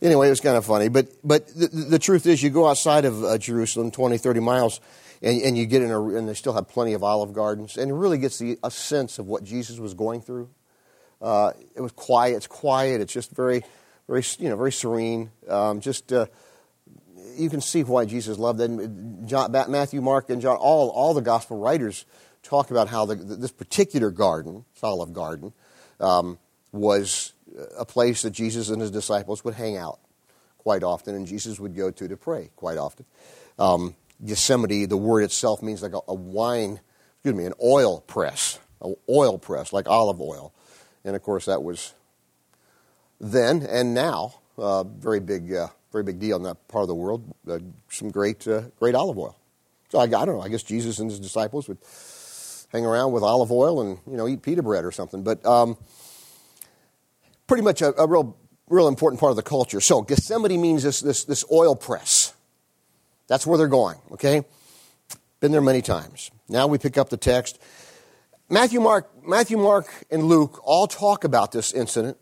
anyway, 0.00 0.28
it 0.28 0.30
was 0.30 0.40
kind 0.40 0.56
of 0.56 0.64
funny. 0.64 0.88
But 0.88 1.08
but 1.22 1.46
the, 1.48 1.66
the 1.68 1.98
truth 1.98 2.26
is, 2.26 2.42
you 2.42 2.48
go 2.48 2.66
outside 2.66 3.04
of 3.04 3.22
uh, 3.22 3.36
Jerusalem, 3.36 3.90
20, 3.90 4.16
30 4.16 4.40
miles 4.40 4.80
and, 5.22 5.40
and 5.42 5.58
you 5.58 5.66
get 5.66 5.82
in 5.82 5.90
a, 5.90 6.02
and 6.16 6.28
they 6.28 6.34
still 6.34 6.52
have 6.52 6.68
plenty 6.68 6.92
of 6.92 7.02
olive 7.02 7.32
gardens, 7.32 7.76
and 7.76 7.90
it 7.90 7.94
really 7.94 8.18
gets 8.18 8.38
the, 8.38 8.58
a 8.62 8.70
sense 8.70 9.18
of 9.18 9.26
what 9.26 9.44
Jesus 9.44 9.78
was 9.78 9.94
going 9.94 10.20
through. 10.20 10.48
Uh, 11.20 11.52
it 11.74 11.80
was 11.80 11.92
quiet. 11.92 12.36
It's 12.36 12.46
quiet. 12.46 13.00
It's 13.00 13.12
just 13.12 13.30
very, 13.32 13.64
very, 14.08 14.22
you 14.38 14.48
know, 14.48 14.56
very 14.56 14.72
serene. 14.72 15.30
Um, 15.48 15.80
just 15.80 16.12
uh, 16.12 16.26
you 17.36 17.50
can 17.50 17.60
see 17.60 17.82
why 17.82 18.04
Jesus 18.04 18.38
loved 18.38 18.60
it. 18.60 19.26
John, 19.26 19.52
Matthew, 19.52 20.00
Mark, 20.00 20.30
and 20.30 20.40
John, 20.40 20.56
all 20.56 20.90
all 20.90 21.14
the 21.14 21.20
gospel 21.22 21.58
writers 21.58 22.04
talk 22.42 22.70
about 22.70 22.88
how 22.88 23.04
the, 23.04 23.16
this 23.16 23.50
particular 23.50 24.10
garden, 24.10 24.64
Olive 24.82 25.12
Garden, 25.12 25.52
um, 26.00 26.38
was 26.72 27.32
a 27.76 27.84
place 27.84 28.22
that 28.22 28.30
Jesus 28.30 28.68
and 28.68 28.80
his 28.80 28.90
disciples 28.90 29.44
would 29.44 29.54
hang 29.54 29.76
out 29.76 29.98
quite 30.58 30.82
often, 30.82 31.14
and 31.14 31.26
Jesus 31.26 31.58
would 31.58 31.74
go 31.74 31.90
to 31.90 32.08
to 32.08 32.16
pray 32.16 32.50
quite 32.56 32.78
often. 32.78 33.06
Um, 33.58 33.96
Gethsemane, 34.24 34.88
the 34.88 34.96
word 34.96 35.22
itself 35.22 35.62
means 35.62 35.82
like 35.82 35.92
a, 35.92 36.00
a 36.08 36.14
wine, 36.14 36.80
excuse 37.14 37.34
me, 37.34 37.44
an 37.44 37.54
oil 37.62 38.00
press, 38.00 38.58
an 38.80 38.94
oil 39.08 39.38
press, 39.38 39.72
like 39.72 39.88
olive 39.88 40.20
oil. 40.20 40.52
And 41.04 41.14
of 41.14 41.22
course, 41.22 41.46
that 41.46 41.62
was 41.62 41.94
then 43.20 43.62
and 43.62 43.94
now 43.94 44.40
uh, 44.56 44.84
very 44.84 45.20
big, 45.20 45.52
uh, 45.52 45.68
very 45.92 46.04
big 46.04 46.18
deal 46.18 46.36
in 46.36 46.42
that 46.44 46.68
part 46.68 46.82
of 46.82 46.88
the 46.88 46.94
world. 46.94 47.34
Uh, 47.48 47.58
some 47.90 48.10
great, 48.10 48.46
uh, 48.48 48.62
great 48.78 48.94
olive 48.94 49.18
oil. 49.18 49.36
So 49.90 49.98
I, 49.98 50.04
I, 50.04 50.06
don't 50.06 50.28
know. 50.28 50.40
I 50.40 50.48
guess 50.48 50.62
Jesus 50.62 50.98
and 50.98 51.10
his 51.10 51.20
disciples 51.20 51.68
would 51.68 51.78
hang 52.72 52.84
around 52.84 53.12
with 53.12 53.22
olive 53.22 53.50
oil 53.50 53.80
and 53.80 53.98
you 54.06 54.16
know 54.16 54.28
eat 54.28 54.42
pita 54.42 54.62
bread 54.62 54.84
or 54.84 54.92
something. 54.92 55.22
But 55.22 55.44
um, 55.46 55.78
pretty 57.48 57.62
much 57.64 57.82
a, 57.82 57.98
a, 58.00 58.06
real, 58.06 58.36
real 58.68 58.86
important 58.86 59.18
part 59.18 59.30
of 59.30 59.36
the 59.36 59.42
culture. 59.42 59.80
So 59.80 60.02
Gethsemane 60.02 60.60
means 60.60 60.84
this, 60.84 61.00
this, 61.00 61.24
this 61.24 61.44
oil 61.50 61.74
press. 61.74 62.34
That's 63.28 63.46
where 63.46 63.56
they're 63.56 63.68
going, 63.68 63.98
okay? 64.12 64.42
Been 65.40 65.52
there 65.52 65.60
many 65.60 65.82
times. 65.82 66.30
Now 66.48 66.66
we 66.66 66.78
pick 66.78 66.98
up 66.98 67.10
the 67.10 67.16
text. 67.16 67.58
Matthew, 68.50 68.80
Mark, 68.80 69.08
Matthew, 69.26 69.58
Mark, 69.58 69.86
and 70.10 70.24
Luke 70.24 70.60
all 70.64 70.86
talk 70.86 71.24
about 71.24 71.52
this 71.52 71.72
incident. 71.72 72.16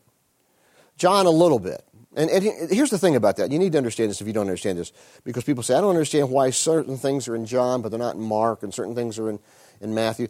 John 0.99 1.27
a 1.27 1.31
little 1.31 1.59
bit. 1.59 1.83
And, 2.17 2.31
and, 2.31 2.71
here's 2.71 2.91
the 2.91 2.99
thing 2.99 3.15
about 3.15 3.37
that. 3.37 3.53
You 3.53 3.59
need 3.59 3.73
to 3.73 3.79
understand 3.79 4.11
this 4.11 4.21
if 4.21 4.27
you 4.27 4.33
don't 4.33 4.47
understand 4.47 4.79
this. 4.79 4.93
Because 5.23 5.45
people 5.45 5.63
say, 5.63 5.75
I 5.75 5.81
don't 5.81 5.91
understand 5.91 6.31
why 6.31 6.51
certain 6.51 6.97
things 6.97 7.29
are 7.29 7.37
in 7.37 7.47
John, 7.47 7.83
but 7.83 7.91
they're 7.91 7.99
not 7.99 8.17
in 8.17 8.23
Mark, 8.23 8.63
and 8.63 8.73
certain 8.73 8.95
things 8.95 9.19
are 9.19 9.31
in, 9.31 9.39
in 9.81 9.95
Matthew. 9.95 10.29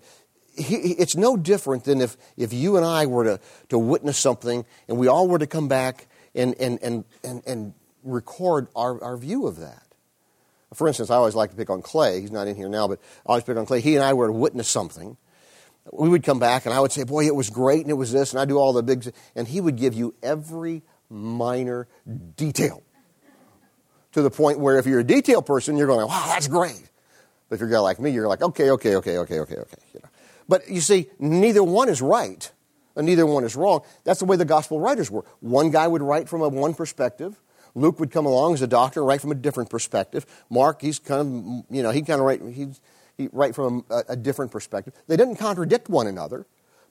He, 0.57 0.75
it's 0.75 1.17
no 1.17 1.37
different 1.37 1.85
than 1.85 2.01
if, 2.01 2.17
if 2.37 2.53
you 2.53 2.77
and 2.77 2.85
I 2.85 3.07
were 3.07 3.25
to, 3.25 3.41
to 3.69 3.79
witness 3.79 4.19
something 4.19 4.65
and 4.89 4.99
we 4.99 5.07
all 5.07 5.29
were 5.29 5.39
to 5.39 5.47
come 5.47 5.69
back 5.69 6.09
and, 6.35 6.55
and, 6.59 6.79
and, 6.83 7.05
and, 7.23 7.43
and 7.47 7.75
record 8.03 8.69
our, 8.75 9.03
our 9.05 9.17
view 9.19 9.47
of 9.47 9.59
that. 9.59 9.86
For 10.75 10.89
instance, 10.89 11.11
I 11.11 11.17
always 11.17 11.35
like 11.35 11.51
to 11.51 11.57
pick 11.57 11.71
on 11.71 11.81
Clay. 11.83 12.21
He's 12.21 12.33
not 12.33 12.49
in 12.49 12.57
here 12.57 12.69
now, 12.69 12.89
but 12.89 12.99
I 13.25 13.31
always 13.31 13.45
pick 13.45 13.57
on 13.57 13.67
Clay. 13.67 13.81
He 13.81 13.95
and 13.95 14.05
I 14.05 14.15
were 14.15 14.27
to 14.27 14.33
witness 14.33 14.69
something. 14.69 15.17
We 15.93 16.09
would 16.09 16.25
come 16.25 16.41
back, 16.41 16.67
and 16.67 16.75
I 16.75 16.81
would 16.81 16.91
say, 16.91 17.05
Boy, 17.05 17.27
it 17.27 17.35
was 17.35 17.51
great, 17.51 17.83
and 17.83 17.91
it 17.91 17.95
was 17.95 18.13
this, 18.13 18.33
and 18.33 18.41
I 18.41 18.45
do 18.45 18.59
all 18.59 18.73
the 18.73 18.83
big. 18.83 19.13
And 19.37 19.47
he 19.47 19.61
would 19.61 19.77
give 19.77 19.95
you 19.95 20.15
every 20.23 20.83
minor 21.09 21.87
detail 22.37 22.83
to 24.13 24.23
the 24.23 24.31
point 24.31 24.59
where 24.59 24.79
if 24.79 24.87
you're 24.87 25.01
a 25.01 25.05
detail 25.05 25.43
person, 25.43 25.77
you're 25.77 25.87
going, 25.87 26.09
Wow, 26.09 26.25
that's 26.27 26.49
great. 26.49 26.83
But 27.49 27.55
if 27.55 27.61
you're 27.61 27.69
a 27.69 27.73
guy 27.73 27.79
like 27.79 28.01
me, 28.01 28.11
you're 28.11 28.27
like, 28.27 28.43
Okay, 28.43 28.71
okay, 28.71 28.97
okay, 28.97 29.19
okay, 29.19 29.39
okay, 29.41 29.57
okay. 29.57 29.77
You 29.95 30.01
know? 30.03 30.09
But 30.49 30.69
you 30.69 30.81
see, 30.81 31.09
neither 31.21 31.63
one 31.63 31.89
is 31.89 32.03
right, 32.03 32.51
and 32.97 33.07
neither 33.07 33.27
one 33.27 33.45
is 33.45 33.55
wrong. 33.55 33.83
That's 34.03 34.19
the 34.19 34.25
way 34.25 34.37
the 34.37 34.45
gospel 34.45 34.81
writers 34.81 35.11
were. 35.11 35.25
One 35.41 35.71
guy 35.71 35.87
would 35.87 36.03
write 36.03 36.29
from 36.29 36.43
a 36.43 36.49
one 36.49 36.75
perspective, 36.75 37.41
Luke 37.77 38.01
would 38.01 38.11
come 38.11 38.27
along 38.27 38.55
as 38.55 38.63
a 38.63 38.67
doctor, 38.67 39.05
write 39.05 39.21
from 39.21 39.31
a 39.31 39.37
different 39.37 39.71
perspective. 39.71 40.27
Mark, 40.51 40.81
he's 40.81 40.99
kind 40.99 41.21
of, 41.21 41.77
you 41.77 41.83
know, 41.83 41.91
he 41.91 42.01
kind 42.01 42.21
of 42.21 42.27
write, 42.27 42.41
he's, 42.43 42.81
he 43.19 43.29
write 43.33 43.55
from 43.55 43.85
a, 43.91 44.03
a 44.09 44.17
different 44.17 44.51
perspective. 44.51 44.95
They 45.07 45.17
didn't 45.17 45.37
contradict 45.37 45.89
one 45.89 46.07
another, 46.07 46.47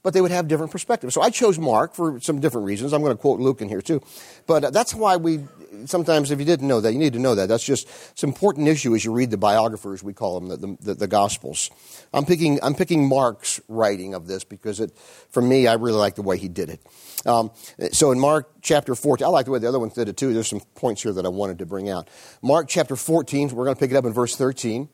but 0.06 0.14
they 0.14 0.22
would 0.22 0.30
have 0.30 0.48
different 0.48 0.72
perspectives. 0.72 1.16
So 1.16 1.22
I 1.24 1.32
chose 1.32 1.58
Mark 1.58 1.96
for 1.96 2.20
some 2.20 2.40
different 2.40 2.68
reasons. 2.68 2.94
I'm 2.94 3.02
going 3.02 3.12
to 3.12 3.20
quote 3.20 3.40
Luke 3.40 3.60
in 3.62 3.70
here 3.70 3.82
too. 3.82 4.04
But 4.46 4.72
that's 4.72 4.94
why 4.94 5.16
we, 5.16 5.40
sometimes 5.86 6.30
if 6.30 6.38
you 6.38 6.46
didn't 6.46 6.68
know 6.68 6.80
that, 6.80 6.94
you 6.94 7.00
need 7.00 7.14
to 7.14 7.20
know 7.20 7.34
that. 7.34 7.48
That's 7.48 7.64
just, 7.64 7.88
it's 8.12 8.22
an 8.22 8.30
important 8.30 8.68
issue 8.68 8.94
as 8.94 9.04
you 9.04 9.12
read 9.12 9.32
the 9.32 9.38
biographers, 9.38 10.04
we 10.04 10.14
call 10.14 10.40
them, 10.40 10.50
the, 10.50 10.78
the, 10.80 10.94
the 10.94 11.08
Gospels. 11.08 11.72
I'm 12.14 12.24
picking, 12.24 12.60
I'm 12.62 12.76
picking 12.76 13.10
Mark's 13.10 13.60
writing 13.68 14.14
of 14.14 14.28
this 14.28 14.44
because 14.44 14.80
it, 14.80 14.96
for 15.32 15.42
me, 15.42 15.66
I 15.66 15.74
really 15.74 15.98
like 15.98 16.14
the 16.14 16.22
way 16.22 16.38
he 16.38 16.50
did 16.50 16.70
it. 16.70 16.82
Um, 17.26 17.50
so 17.92 18.12
in 18.12 18.20
Mark 18.20 18.48
chapter 18.62 18.94
14, 18.94 19.26
I 19.26 19.30
like 19.30 19.46
the 19.46 19.54
way 19.54 19.58
the 19.58 19.68
other 19.68 19.80
ones 19.80 19.94
did 19.94 20.08
it 20.08 20.18
too. 20.18 20.36
There's 20.36 20.48
some 20.48 20.62
points 20.76 21.02
here 21.02 21.14
that 21.14 21.26
I 21.26 21.30
wanted 21.30 21.58
to 21.58 21.66
bring 21.66 21.90
out. 21.90 22.12
Mark 22.44 22.68
chapter 22.68 22.96
14, 22.96 23.50
we're 23.56 23.66
going 23.66 23.76
to 23.76 23.80
pick 23.80 23.90
it 23.90 23.98
up 23.98 24.06
in 24.06 24.14
verse 24.14 24.36
13. 24.36 24.88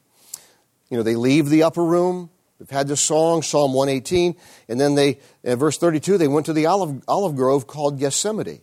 You 0.89 0.97
know, 0.97 1.03
they 1.03 1.17
leave 1.17 1.49
the 1.49 1.63
upper 1.63 1.83
room, 1.83 2.29
They've 2.61 2.69
had 2.69 2.87
this 2.87 3.01
song, 3.01 3.41
Psalm 3.41 3.73
118, 3.73 4.35
and 4.69 4.79
then 4.79 4.93
they, 4.93 5.17
in 5.43 5.57
verse 5.57 5.79
32, 5.79 6.19
they 6.19 6.27
went 6.27 6.45
to 6.45 6.53
the 6.53 6.67
olive, 6.67 7.01
olive 7.07 7.35
grove 7.35 7.65
called 7.65 7.97
Gethsemane. 7.97 8.61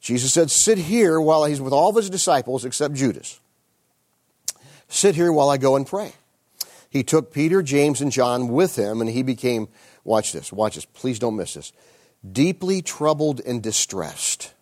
Jesus 0.00 0.32
said, 0.32 0.52
Sit 0.52 0.78
here 0.78 1.20
while 1.20 1.46
he's 1.46 1.60
with 1.60 1.72
all 1.72 1.90
of 1.90 1.96
his 1.96 2.08
disciples 2.08 2.64
except 2.64 2.94
Judas. 2.94 3.40
Sit 4.86 5.16
here 5.16 5.32
while 5.32 5.50
I 5.50 5.56
go 5.56 5.74
and 5.74 5.84
pray. 5.84 6.12
He 6.88 7.02
took 7.02 7.32
Peter, 7.32 7.60
James, 7.60 8.00
and 8.00 8.12
John 8.12 8.46
with 8.46 8.76
him, 8.76 9.00
and 9.00 9.10
he 9.10 9.24
became, 9.24 9.66
watch 10.04 10.32
this, 10.32 10.52
watch 10.52 10.76
this, 10.76 10.84
please 10.84 11.18
don't 11.18 11.34
miss 11.34 11.54
this, 11.54 11.72
deeply 12.30 12.82
troubled 12.82 13.40
and 13.44 13.60
distressed. 13.60 14.54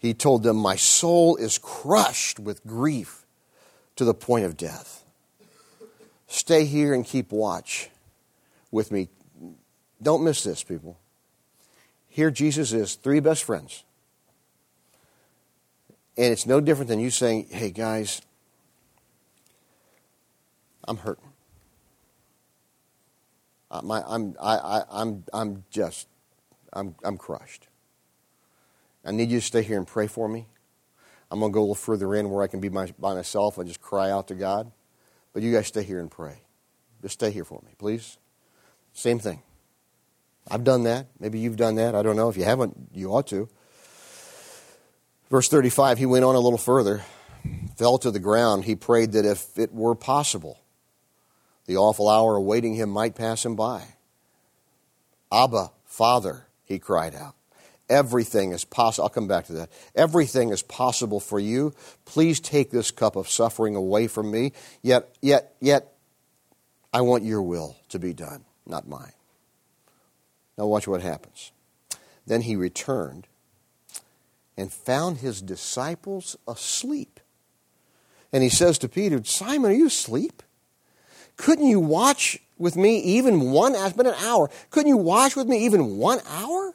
He 0.00 0.14
told 0.14 0.44
them, 0.44 0.56
My 0.56 0.76
soul 0.76 1.36
is 1.36 1.58
crushed 1.58 2.40
with 2.40 2.66
grief 2.66 3.26
to 3.96 4.06
the 4.06 4.14
point 4.14 4.46
of 4.46 4.56
death. 4.56 5.04
Stay 6.28 6.66
here 6.66 6.92
and 6.92 7.04
keep 7.04 7.32
watch 7.32 7.88
with 8.70 8.92
me. 8.92 9.08
Don't 10.00 10.22
miss 10.22 10.44
this, 10.44 10.62
people. 10.62 10.98
Here 12.06 12.30
Jesus 12.30 12.72
is, 12.72 12.94
three 12.94 13.20
best 13.20 13.44
friends. 13.44 13.84
And 16.16 16.32
it's 16.32 16.46
no 16.46 16.60
different 16.60 16.88
than 16.88 17.00
you 17.00 17.10
saying, 17.10 17.48
hey, 17.50 17.70
guys, 17.70 18.20
I'm 20.86 20.98
hurt. 20.98 21.18
Uh, 23.70 23.80
my, 23.82 24.02
I'm, 24.06 24.34
I, 24.40 24.56
I, 24.56 24.82
I'm, 24.90 25.24
I'm 25.32 25.64
just, 25.70 26.08
I'm, 26.72 26.94
I'm 27.04 27.16
crushed. 27.16 27.68
I 29.04 29.12
need 29.12 29.30
you 29.30 29.40
to 29.40 29.46
stay 29.46 29.62
here 29.62 29.78
and 29.78 29.86
pray 29.86 30.06
for 30.06 30.28
me. 30.28 30.46
I'm 31.30 31.40
going 31.40 31.52
to 31.52 31.54
go 31.54 31.60
a 31.60 31.62
little 31.62 31.74
further 31.74 32.14
in 32.14 32.30
where 32.30 32.42
I 32.42 32.48
can 32.48 32.60
be 32.60 32.68
my, 32.68 32.92
by 32.98 33.14
myself 33.14 33.58
and 33.58 33.66
just 33.66 33.80
cry 33.80 34.10
out 34.10 34.28
to 34.28 34.34
God. 34.34 34.72
But 35.38 35.44
you 35.44 35.52
guys 35.52 35.68
stay 35.68 35.84
here 35.84 36.00
and 36.00 36.10
pray. 36.10 36.34
Just 37.00 37.14
stay 37.14 37.30
here 37.30 37.44
for 37.44 37.62
me, 37.64 37.70
please. 37.78 38.18
Same 38.92 39.20
thing. 39.20 39.40
I've 40.50 40.64
done 40.64 40.82
that. 40.82 41.06
Maybe 41.20 41.38
you've 41.38 41.56
done 41.56 41.76
that. 41.76 41.94
I 41.94 42.02
don't 42.02 42.16
know. 42.16 42.28
If 42.28 42.36
you 42.36 42.42
haven't, 42.42 42.88
you 42.92 43.10
ought 43.10 43.28
to. 43.28 43.48
Verse 45.30 45.48
35, 45.48 45.98
he 45.98 46.06
went 46.06 46.24
on 46.24 46.34
a 46.34 46.40
little 46.40 46.58
further, 46.58 47.02
fell 47.76 47.98
to 47.98 48.10
the 48.10 48.18
ground. 48.18 48.64
He 48.64 48.74
prayed 48.74 49.12
that 49.12 49.24
if 49.24 49.56
it 49.56 49.72
were 49.72 49.94
possible, 49.94 50.58
the 51.66 51.76
awful 51.76 52.08
hour 52.08 52.34
awaiting 52.34 52.74
him 52.74 52.90
might 52.90 53.14
pass 53.14 53.44
him 53.44 53.54
by. 53.54 53.84
Abba, 55.30 55.70
Father, 55.84 56.48
he 56.64 56.80
cried 56.80 57.14
out. 57.14 57.36
Everything 57.88 58.52
is 58.52 58.64
possible. 58.64 59.04
I'll 59.04 59.10
come 59.10 59.28
back 59.28 59.46
to 59.46 59.54
that. 59.54 59.70
Everything 59.94 60.50
is 60.50 60.62
possible 60.62 61.20
for 61.20 61.40
you. 61.40 61.74
Please 62.04 62.38
take 62.38 62.70
this 62.70 62.90
cup 62.90 63.16
of 63.16 63.28
suffering 63.28 63.74
away 63.74 64.06
from 64.08 64.30
me. 64.30 64.52
Yet, 64.82 65.08
yet, 65.22 65.54
yet, 65.60 65.94
I 66.92 67.00
want 67.00 67.24
your 67.24 67.42
will 67.42 67.76
to 67.90 67.98
be 67.98 68.12
done, 68.12 68.44
not 68.66 68.88
mine. 68.88 69.12
Now, 70.56 70.66
watch 70.66 70.86
what 70.88 71.02
happens. 71.02 71.52
Then 72.26 72.42
he 72.42 72.56
returned 72.56 73.26
and 74.56 74.72
found 74.72 75.18
his 75.18 75.40
disciples 75.40 76.36
asleep. 76.46 77.20
And 78.32 78.42
he 78.42 78.48
says 78.50 78.76
to 78.78 78.88
Peter, 78.88 79.22
Simon, 79.24 79.70
are 79.70 79.74
you 79.74 79.86
asleep? 79.86 80.42
Couldn't 81.36 81.68
you 81.68 81.80
watch 81.80 82.38
with 82.58 82.76
me 82.76 82.98
even 82.98 83.52
one 83.52 83.74
hour? 83.74 83.86
It's 83.86 83.96
been 83.96 84.06
an 84.06 84.14
hour. 84.14 84.50
Couldn't 84.70 84.88
you 84.88 84.96
watch 84.96 85.36
with 85.36 85.46
me 85.46 85.64
even 85.64 85.96
one 85.96 86.18
hour? 86.28 86.74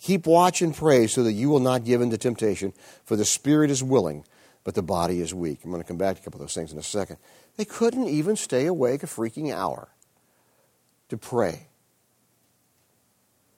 Keep 0.00 0.26
watch 0.26 0.62
and 0.62 0.74
pray 0.74 1.06
so 1.06 1.22
that 1.22 1.32
you 1.32 1.50
will 1.50 1.60
not 1.60 1.84
give 1.84 2.00
in 2.00 2.10
to 2.10 2.16
temptation, 2.16 2.72
for 3.04 3.16
the 3.16 3.24
spirit 3.24 3.70
is 3.70 3.82
willing, 3.82 4.24
but 4.64 4.74
the 4.74 4.82
body 4.82 5.20
is 5.20 5.34
weak. 5.34 5.60
I'm 5.62 5.70
going 5.70 5.82
to 5.82 5.86
come 5.86 5.98
back 5.98 6.16
to 6.16 6.22
a 6.22 6.24
couple 6.24 6.40
of 6.40 6.46
those 6.46 6.54
things 6.54 6.72
in 6.72 6.78
a 6.78 6.82
second. 6.82 7.18
They 7.56 7.66
couldn't 7.66 8.08
even 8.08 8.36
stay 8.36 8.66
awake 8.66 9.02
a 9.02 9.06
freaking 9.06 9.54
hour 9.54 9.88
to 11.10 11.18
pray 11.18 11.66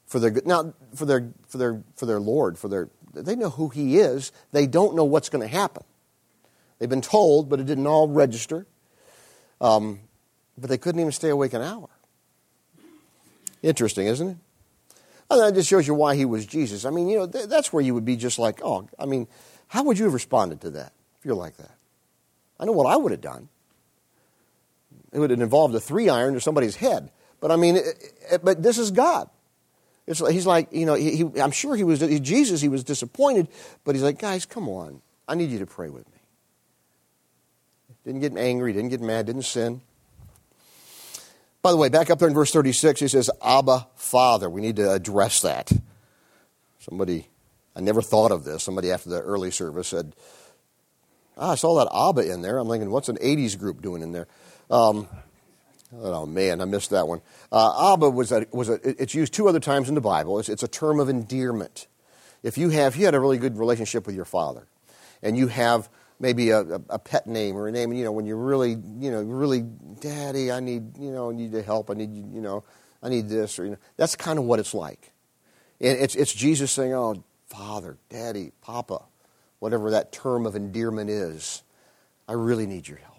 for 0.06 0.18
their 0.18 0.32
now 0.44 0.74
for 0.94 1.06
their 1.06 1.30
for 1.46 1.58
their 1.58 1.82
for 1.94 2.06
their 2.06 2.20
Lord 2.20 2.58
for 2.58 2.68
their 2.68 2.88
they 3.14 3.36
know 3.36 3.50
who 3.50 3.68
He 3.68 3.98
is. 3.98 4.32
They 4.50 4.66
don't 4.66 4.96
know 4.96 5.04
what's 5.04 5.28
going 5.28 5.42
to 5.42 5.54
happen. 5.54 5.84
They've 6.78 6.88
been 6.88 7.02
told, 7.02 7.48
but 7.48 7.60
it 7.60 7.66
didn't 7.66 7.86
all 7.86 8.08
register. 8.08 8.66
Um, 9.60 10.00
but 10.58 10.68
they 10.68 10.78
couldn't 10.78 11.00
even 11.00 11.12
stay 11.12 11.28
awake 11.28 11.52
an 11.52 11.62
hour. 11.62 11.88
Interesting, 13.62 14.06
isn't 14.08 14.28
it? 14.28 14.36
And 15.32 15.40
that 15.40 15.54
just 15.54 15.68
shows 15.68 15.86
you 15.86 15.94
why 15.94 16.14
he 16.14 16.24
was 16.24 16.46
Jesus. 16.46 16.84
I 16.84 16.90
mean, 16.90 17.08
you 17.08 17.18
know, 17.18 17.26
th- 17.26 17.46
that's 17.46 17.72
where 17.72 17.82
you 17.82 17.94
would 17.94 18.04
be 18.04 18.16
just 18.16 18.38
like, 18.38 18.60
oh, 18.62 18.88
I 18.98 19.06
mean, 19.06 19.28
how 19.68 19.84
would 19.84 19.98
you 19.98 20.04
have 20.04 20.14
responded 20.14 20.60
to 20.62 20.70
that 20.70 20.92
if 21.18 21.24
you're 21.24 21.34
like 21.34 21.56
that? 21.56 21.70
I 22.60 22.64
know 22.64 22.72
what 22.72 22.86
I 22.86 22.96
would 22.96 23.12
have 23.12 23.20
done. 23.20 23.48
It 25.12 25.18
would 25.18 25.30
have 25.30 25.40
involved 25.40 25.74
a 25.74 25.80
three 25.80 26.08
iron 26.08 26.34
to 26.34 26.40
somebody's 26.40 26.76
head. 26.76 27.10
But 27.40 27.50
I 27.50 27.56
mean, 27.56 27.76
it, 27.76 27.86
it, 28.30 28.44
but 28.44 28.62
this 28.62 28.78
is 28.78 28.90
God. 28.90 29.28
It's, 30.06 30.20
he's 30.30 30.46
like, 30.46 30.72
you 30.72 30.86
know, 30.86 30.94
he, 30.94 31.16
he, 31.16 31.40
I'm 31.40 31.50
sure 31.50 31.76
he 31.76 31.84
was, 31.84 32.00
Jesus, 32.20 32.60
he 32.60 32.68
was 32.68 32.84
disappointed, 32.84 33.48
but 33.84 33.94
he's 33.94 34.02
like, 34.02 34.18
guys, 34.18 34.46
come 34.46 34.68
on. 34.68 35.00
I 35.28 35.34
need 35.34 35.50
you 35.50 35.58
to 35.60 35.66
pray 35.66 35.88
with 35.88 36.06
me. 36.10 36.18
Didn't 38.04 38.20
get 38.20 38.36
angry, 38.36 38.72
didn't 38.72 38.90
get 38.90 39.00
mad, 39.00 39.26
didn't 39.26 39.42
sin. 39.42 39.80
By 41.62 41.70
the 41.70 41.76
way, 41.76 41.88
back 41.88 42.10
up 42.10 42.18
there 42.18 42.26
in 42.26 42.34
verse 42.34 42.50
36, 42.50 43.00
he 43.00 43.08
says, 43.08 43.30
Abba, 43.40 43.86
Father. 43.94 44.50
We 44.50 44.60
need 44.60 44.76
to 44.76 44.92
address 44.92 45.42
that. 45.42 45.70
Somebody, 46.80 47.28
I 47.76 47.80
never 47.80 48.02
thought 48.02 48.32
of 48.32 48.42
this. 48.42 48.64
Somebody 48.64 48.90
after 48.90 49.08
the 49.08 49.20
early 49.20 49.52
service 49.52 49.86
said, 49.86 50.16
ah, 51.38 51.52
I 51.52 51.54
saw 51.54 51.78
that 51.78 51.88
Abba 51.94 52.32
in 52.32 52.42
there. 52.42 52.58
I'm 52.58 52.68
thinking, 52.68 52.90
what's 52.90 53.08
an 53.08 53.16
80s 53.18 53.56
group 53.56 53.80
doing 53.80 54.02
in 54.02 54.10
there? 54.10 54.26
Um, 54.70 55.06
oh, 55.96 56.26
man, 56.26 56.60
I 56.60 56.64
missed 56.64 56.90
that 56.90 57.06
one. 57.06 57.20
Uh, 57.52 57.92
Abba 57.94 58.10
was 58.10 58.32
a, 58.32 58.44
was 58.50 58.68
a, 58.68 58.80
it's 59.00 59.14
used 59.14 59.32
two 59.32 59.48
other 59.48 59.60
times 59.60 59.88
in 59.88 59.94
the 59.94 60.00
Bible. 60.00 60.40
It's, 60.40 60.48
it's 60.48 60.64
a 60.64 60.68
term 60.68 60.98
of 60.98 61.08
endearment. 61.08 61.86
If 62.42 62.58
you 62.58 62.70
have, 62.70 62.94
if 62.94 62.98
you 62.98 63.04
had 63.04 63.14
a 63.14 63.20
really 63.20 63.38
good 63.38 63.56
relationship 63.56 64.04
with 64.06 64.16
your 64.16 64.24
father, 64.24 64.66
and 65.22 65.36
you 65.36 65.46
have 65.46 65.88
maybe 66.18 66.50
a, 66.50 66.60
a, 66.60 66.98
pet 66.98 67.28
name 67.28 67.56
or 67.56 67.68
a 67.68 67.72
name, 67.72 67.92
you 67.92 68.04
know, 68.04 68.10
when 68.10 68.26
you're 68.26 68.36
really, 68.36 68.70
you 68.70 69.10
know, 69.12 69.22
really, 69.22 69.64
Daddy, 70.02 70.50
I 70.50 70.58
need, 70.58 70.98
you 70.98 71.12
know, 71.12 71.30
I 71.30 71.34
need 71.34 71.52
your 71.52 71.62
help. 71.62 71.88
I 71.88 71.94
need, 71.94 72.12
you 72.12 72.40
know, 72.40 72.64
I 73.02 73.08
need 73.08 73.28
this, 73.28 73.58
or 73.58 73.64
you 73.64 73.70
know, 73.70 73.78
that's 73.96 74.16
kind 74.16 74.36
of 74.36 74.44
what 74.44 74.58
it's 74.58 74.74
like. 74.74 75.12
And 75.80 75.96
it's 75.96 76.16
it's 76.16 76.32
Jesus 76.32 76.72
saying, 76.72 76.92
"Oh, 76.92 77.22
Father, 77.46 77.96
Daddy, 78.10 78.50
Papa, 78.62 79.02
whatever 79.60 79.92
that 79.92 80.10
term 80.10 80.44
of 80.44 80.56
endearment 80.56 81.08
is, 81.08 81.62
I 82.28 82.32
really 82.32 82.66
need 82.66 82.88
your 82.88 82.98
help." 82.98 83.12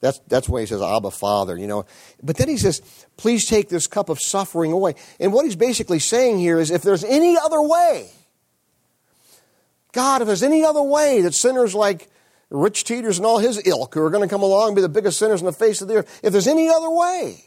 That's, 0.00 0.20
that's 0.28 0.48
why 0.48 0.60
he 0.60 0.66
says, 0.66 0.80
Abba, 0.80 1.10
Father, 1.10 1.56
you 1.56 1.66
know. 1.66 1.84
But 2.22 2.36
then 2.36 2.48
he 2.48 2.56
says, 2.56 2.80
please 3.16 3.46
take 3.46 3.68
this 3.68 3.88
cup 3.88 4.08
of 4.08 4.20
suffering 4.20 4.70
away. 4.70 4.94
And 5.18 5.32
what 5.32 5.44
he's 5.44 5.56
basically 5.56 5.98
saying 5.98 6.38
here 6.38 6.60
is, 6.60 6.70
if 6.70 6.82
there's 6.82 7.02
any 7.02 7.36
other 7.36 7.60
way, 7.60 8.08
God, 9.90 10.22
if 10.22 10.28
there's 10.28 10.44
any 10.44 10.64
other 10.64 10.82
way 10.82 11.22
that 11.22 11.34
sinners 11.34 11.74
like 11.74 12.08
Rich 12.50 12.84
Teeters 12.84 13.18
and 13.18 13.26
all 13.26 13.38
his 13.38 13.60
ilk 13.66 13.94
who 13.94 14.02
are 14.02 14.10
going 14.10 14.26
to 14.26 14.32
come 14.32 14.42
along 14.42 14.68
and 14.68 14.76
be 14.76 14.82
the 14.82 14.88
biggest 14.88 15.18
sinners 15.18 15.40
on 15.40 15.46
the 15.46 15.52
face 15.52 15.82
of 15.82 15.88
the 15.88 15.96
earth, 15.96 16.20
if 16.22 16.32
there's 16.32 16.46
any 16.46 16.68
other 16.68 16.90
way 16.90 17.44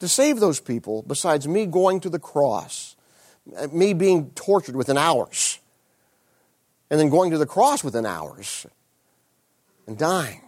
to 0.00 0.08
save 0.08 0.40
those 0.40 0.60
people 0.60 1.02
besides 1.02 1.46
me 1.46 1.66
going 1.66 2.00
to 2.00 2.10
the 2.10 2.18
cross, 2.18 2.96
me 3.72 3.92
being 3.92 4.30
tortured 4.30 4.76
within 4.76 4.96
hours, 4.96 5.58
and 6.90 6.98
then 6.98 7.10
going 7.10 7.30
to 7.32 7.38
the 7.38 7.46
cross 7.46 7.84
within 7.84 8.06
hours 8.06 8.66
and 9.86 9.98
dying. 9.98 10.40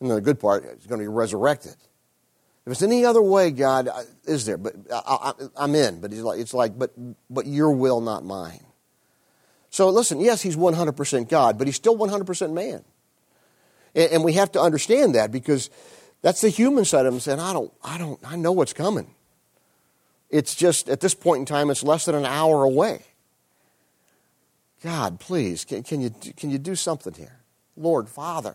And 0.00 0.10
then 0.10 0.16
the 0.16 0.22
good 0.22 0.38
part 0.38 0.64
is 0.64 0.86
going 0.86 1.00
to 1.00 1.04
be 1.04 1.08
resurrected. 1.08 1.72
If 1.72 2.64
there's 2.64 2.82
any 2.82 3.04
other 3.04 3.22
way, 3.22 3.50
God, 3.50 3.88
is 4.24 4.44
there? 4.44 4.58
But 4.58 4.74
I, 4.92 5.32
am 5.56 5.74
in. 5.74 6.00
But 6.00 6.12
like, 6.12 6.38
it's 6.38 6.54
like, 6.54 6.78
but 6.78 6.92
but 7.30 7.46
your 7.46 7.72
will, 7.72 8.00
not 8.00 8.24
mine. 8.24 8.60
So 9.70 9.90
listen, 9.90 10.20
yes, 10.20 10.42
he's 10.42 10.56
100% 10.56 11.28
God, 11.28 11.58
but 11.58 11.66
he's 11.66 11.76
still 11.76 11.96
100% 11.96 12.52
man. 12.52 12.84
And, 13.94 14.12
and 14.12 14.24
we 14.24 14.34
have 14.34 14.52
to 14.52 14.60
understand 14.60 15.14
that 15.14 15.30
because 15.30 15.70
that's 16.22 16.40
the 16.40 16.48
human 16.48 16.84
side 16.84 17.06
of 17.06 17.12
him 17.12 17.20
saying, 17.20 17.40
I 17.40 17.52
don't, 17.52 17.72
I 17.82 17.98
don't, 17.98 18.20
I 18.26 18.36
know 18.36 18.52
what's 18.52 18.72
coming. 18.72 19.14
It's 20.30 20.54
just, 20.54 20.88
at 20.88 21.00
this 21.00 21.14
point 21.14 21.40
in 21.40 21.46
time, 21.46 21.70
it's 21.70 21.82
less 21.82 22.04
than 22.04 22.14
an 22.14 22.26
hour 22.26 22.64
away. 22.64 23.02
God, 24.82 25.18
please, 25.18 25.64
can, 25.64 25.82
can, 25.82 26.00
you, 26.00 26.10
can 26.36 26.50
you 26.50 26.58
do 26.58 26.74
something 26.74 27.14
here? 27.14 27.38
Lord, 27.76 28.08
Father. 28.08 28.54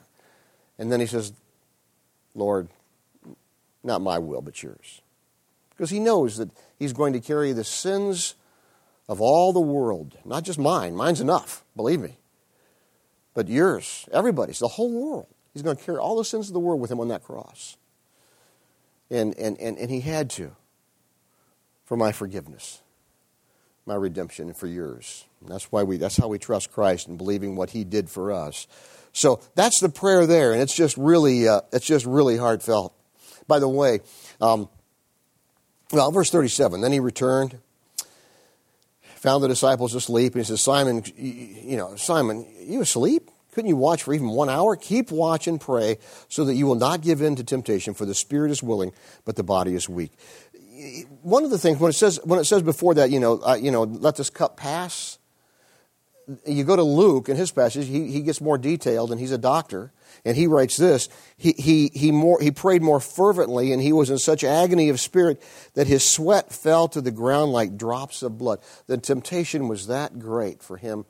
And 0.77 0.91
then 0.91 0.99
he 0.99 1.05
says, 1.05 1.33
Lord, 2.35 2.69
not 3.83 4.01
my 4.01 4.19
will, 4.19 4.41
but 4.41 4.61
yours. 4.61 5.01
Because 5.71 5.89
he 5.89 5.99
knows 5.99 6.37
that 6.37 6.49
he's 6.77 6.93
going 6.93 7.13
to 7.13 7.19
carry 7.19 7.51
the 7.51 7.63
sins 7.63 8.35
of 9.07 9.21
all 9.21 9.53
the 9.53 9.61
world, 9.61 10.17
not 10.25 10.43
just 10.43 10.59
mine, 10.59 10.95
mine's 10.95 11.21
enough, 11.21 11.63
believe 11.75 11.99
me, 11.99 12.17
but 13.33 13.47
yours, 13.47 14.07
everybody's, 14.11 14.59
the 14.59 14.67
whole 14.67 14.91
world. 14.91 15.27
He's 15.53 15.61
going 15.61 15.77
to 15.77 15.83
carry 15.83 15.97
all 15.97 16.17
the 16.17 16.25
sins 16.25 16.47
of 16.47 16.53
the 16.53 16.59
world 16.59 16.81
with 16.81 16.91
him 16.91 16.99
on 16.99 17.09
that 17.09 17.23
cross. 17.23 17.77
And, 19.11 19.37
and, 19.37 19.59
and, 19.59 19.77
and 19.77 19.91
he 19.91 20.01
had 20.01 20.29
to 20.31 20.55
for 21.85 21.97
my 21.97 22.11
forgiveness, 22.11 22.81
my 23.85 23.95
redemption, 23.95 24.47
and 24.47 24.57
for 24.57 24.67
yours. 24.67 25.25
And 25.41 25.49
that's 25.49 25.71
why 25.71 25.83
we 25.83 25.97
that's 25.97 26.17
how 26.17 26.27
we 26.27 26.39
trust 26.39 26.71
Christ 26.71 27.07
and 27.07 27.17
believing 27.17 27.55
what 27.55 27.71
he 27.71 27.83
did 27.83 28.09
for 28.09 28.31
us. 28.31 28.65
So 29.11 29.41
that's 29.53 29.79
the 29.79 29.89
prayer 29.89 30.25
there, 30.25 30.53
and 30.53 30.61
it's 30.61 30.75
just 30.75 30.97
really, 30.97 31.47
uh, 31.47 31.61
it's 31.71 31.85
just 31.85 32.05
really 32.05 32.37
heartfelt. 32.37 32.95
By 33.47 33.59
the 33.59 33.69
way, 33.69 33.99
um, 34.41 34.69
well, 35.91 36.11
verse 36.11 36.31
37, 36.31 36.81
then 36.81 36.91
he 36.91 36.99
returned, 36.99 37.59
found 39.23 39.41
the 39.41 39.47
disciples 39.47 39.95
asleep, 39.95 40.35
and 40.35 40.41
he 40.41 40.45
says, 40.45 40.61
Simon, 40.61 41.01
you 41.15 41.77
know, 41.77 41.95
Simon, 41.95 42.45
you 42.59 42.81
asleep? 42.81 43.31
Couldn't 43.53 43.69
you 43.69 43.77
watch 43.77 44.03
for 44.03 44.13
even 44.13 44.27
one 44.27 44.49
hour? 44.49 44.75
Keep 44.75 45.11
watch 45.11 45.47
and 45.47 45.61
pray 45.61 45.97
so 46.27 46.43
that 46.43 46.55
you 46.55 46.67
will 46.67 46.75
not 46.75 46.99
give 46.99 47.21
in 47.21 47.37
to 47.37 47.43
temptation, 47.45 47.93
for 47.93 48.05
the 48.05 48.13
spirit 48.13 48.51
is 48.51 48.61
willing, 48.61 48.91
but 49.23 49.37
the 49.37 49.43
body 49.43 49.75
is 49.75 49.87
weak. 49.87 50.11
One 51.21 51.45
of 51.45 51.51
the 51.51 51.57
things 51.57 51.79
when 51.79 51.89
it 51.89 51.93
says 51.93 52.19
when 52.25 52.37
it 52.37 52.43
says 52.43 52.63
before 52.63 52.95
that, 52.95 53.11
you 53.11 53.19
know, 53.21 53.39
uh, 53.39 53.55
you 53.55 53.71
know, 53.71 53.83
let 53.83 54.17
this 54.17 54.29
cup 54.29 54.57
pass. 54.57 55.19
You 56.45 56.63
go 56.63 56.75
to 56.75 56.83
Luke 56.83 57.29
in 57.29 57.35
his 57.35 57.51
passage; 57.51 57.87
he, 57.87 58.11
he 58.11 58.21
gets 58.21 58.39
more 58.39 58.57
detailed, 58.57 59.11
and 59.11 59.19
he's 59.19 59.31
a 59.31 59.37
doctor, 59.37 59.91
and 60.23 60.37
he 60.37 60.47
writes 60.47 60.77
this: 60.77 61.09
he 61.37 61.53
he 61.53 61.91
he 61.93 62.11
more 62.11 62.39
he 62.39 62.51
prayed 62.51 62.81
more 62.81 62.99
fervently, 62.99 63.73
and 63.73 63.81
he 63.81 63.91
was 63.91 64.09
in 64.09 64.17
such 64.17 64.43
agony 64.43 64.89
of 64.89 64.99
spirit 64.99 65.41
that 65.73 65.87
his 65.87 66.07
sweat 66.07 66.53
fell 66.53 66.87
to 66.89 67.01
the 67.01 67.11
ground 67.11 67.51
like 67.51 67.77
drops 67.77 68.23
of 68.23 68.37
blood. 68.37 68.59
The 68.87 68.97
temptation 68.97 69.67
was 69.67 69.87
that 69.87 70.19
great 70.19 70.63
for 70.63 70.77
him 70.77 71.05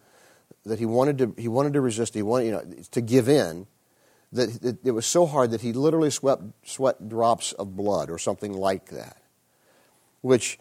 that 0.66 0.80
he 0.80 0.86
wanted 0.86 1.18
to, 1.20 1.36
he 1.38 1.48
wanted 1.48 1.74
to 1.74 1.82
resist, 1.82 2.14
he 2.14 2.22
wanted 2.22 2.46
you 2.46 2.52
know, 2.52 2.64
to 2.92 3.02
give 3.02 3.28
in, 3.28 3.68
that 4.32 4.64
it, 4.64 4.78
it 4.84 4.92
was 4.92 5.06
so 5.06 5.26
hard 5.26 5.52
that 5.52 5.62
he 5.62 5.74
literally 5.74 6.10
sweat, 6.10 6.40
sweat 6.64 7.10
drops 7.10 7.52
of 7.54 7.76
blood 7.76 8.10
or 8.10 8.18
something 8.18 8.54
like 8.54 8.88
that, 8.90 9.18
which 10.22 10.58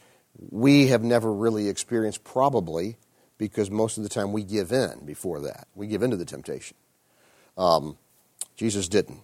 we 0.51 0.89
have 0.89 1.03
never 1.03 1.33
really 1.33 1.69
experienced 1.69 2.25
probably 2.25 2.97
because 3.43 3.73
most 3.73 3.97
of 3.97 4.05
the 4.05 4.09
time 4.09 4.33
we 4.33 4.45
give 4.45 4.71
in 4.71 5.05
before 5.05 5.41
that. 5.41 5.67
We 5.75 5.89
give 5.89 6.05
in 6.05 6.13
to 6.13 6.17
the 6.17 6.25
temptation. 6.25 6.77
Um, 7.59 7.99
Jesus 8.55 8.87
didn't, 8.87 9.19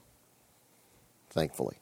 thankfully. 1.30 1.76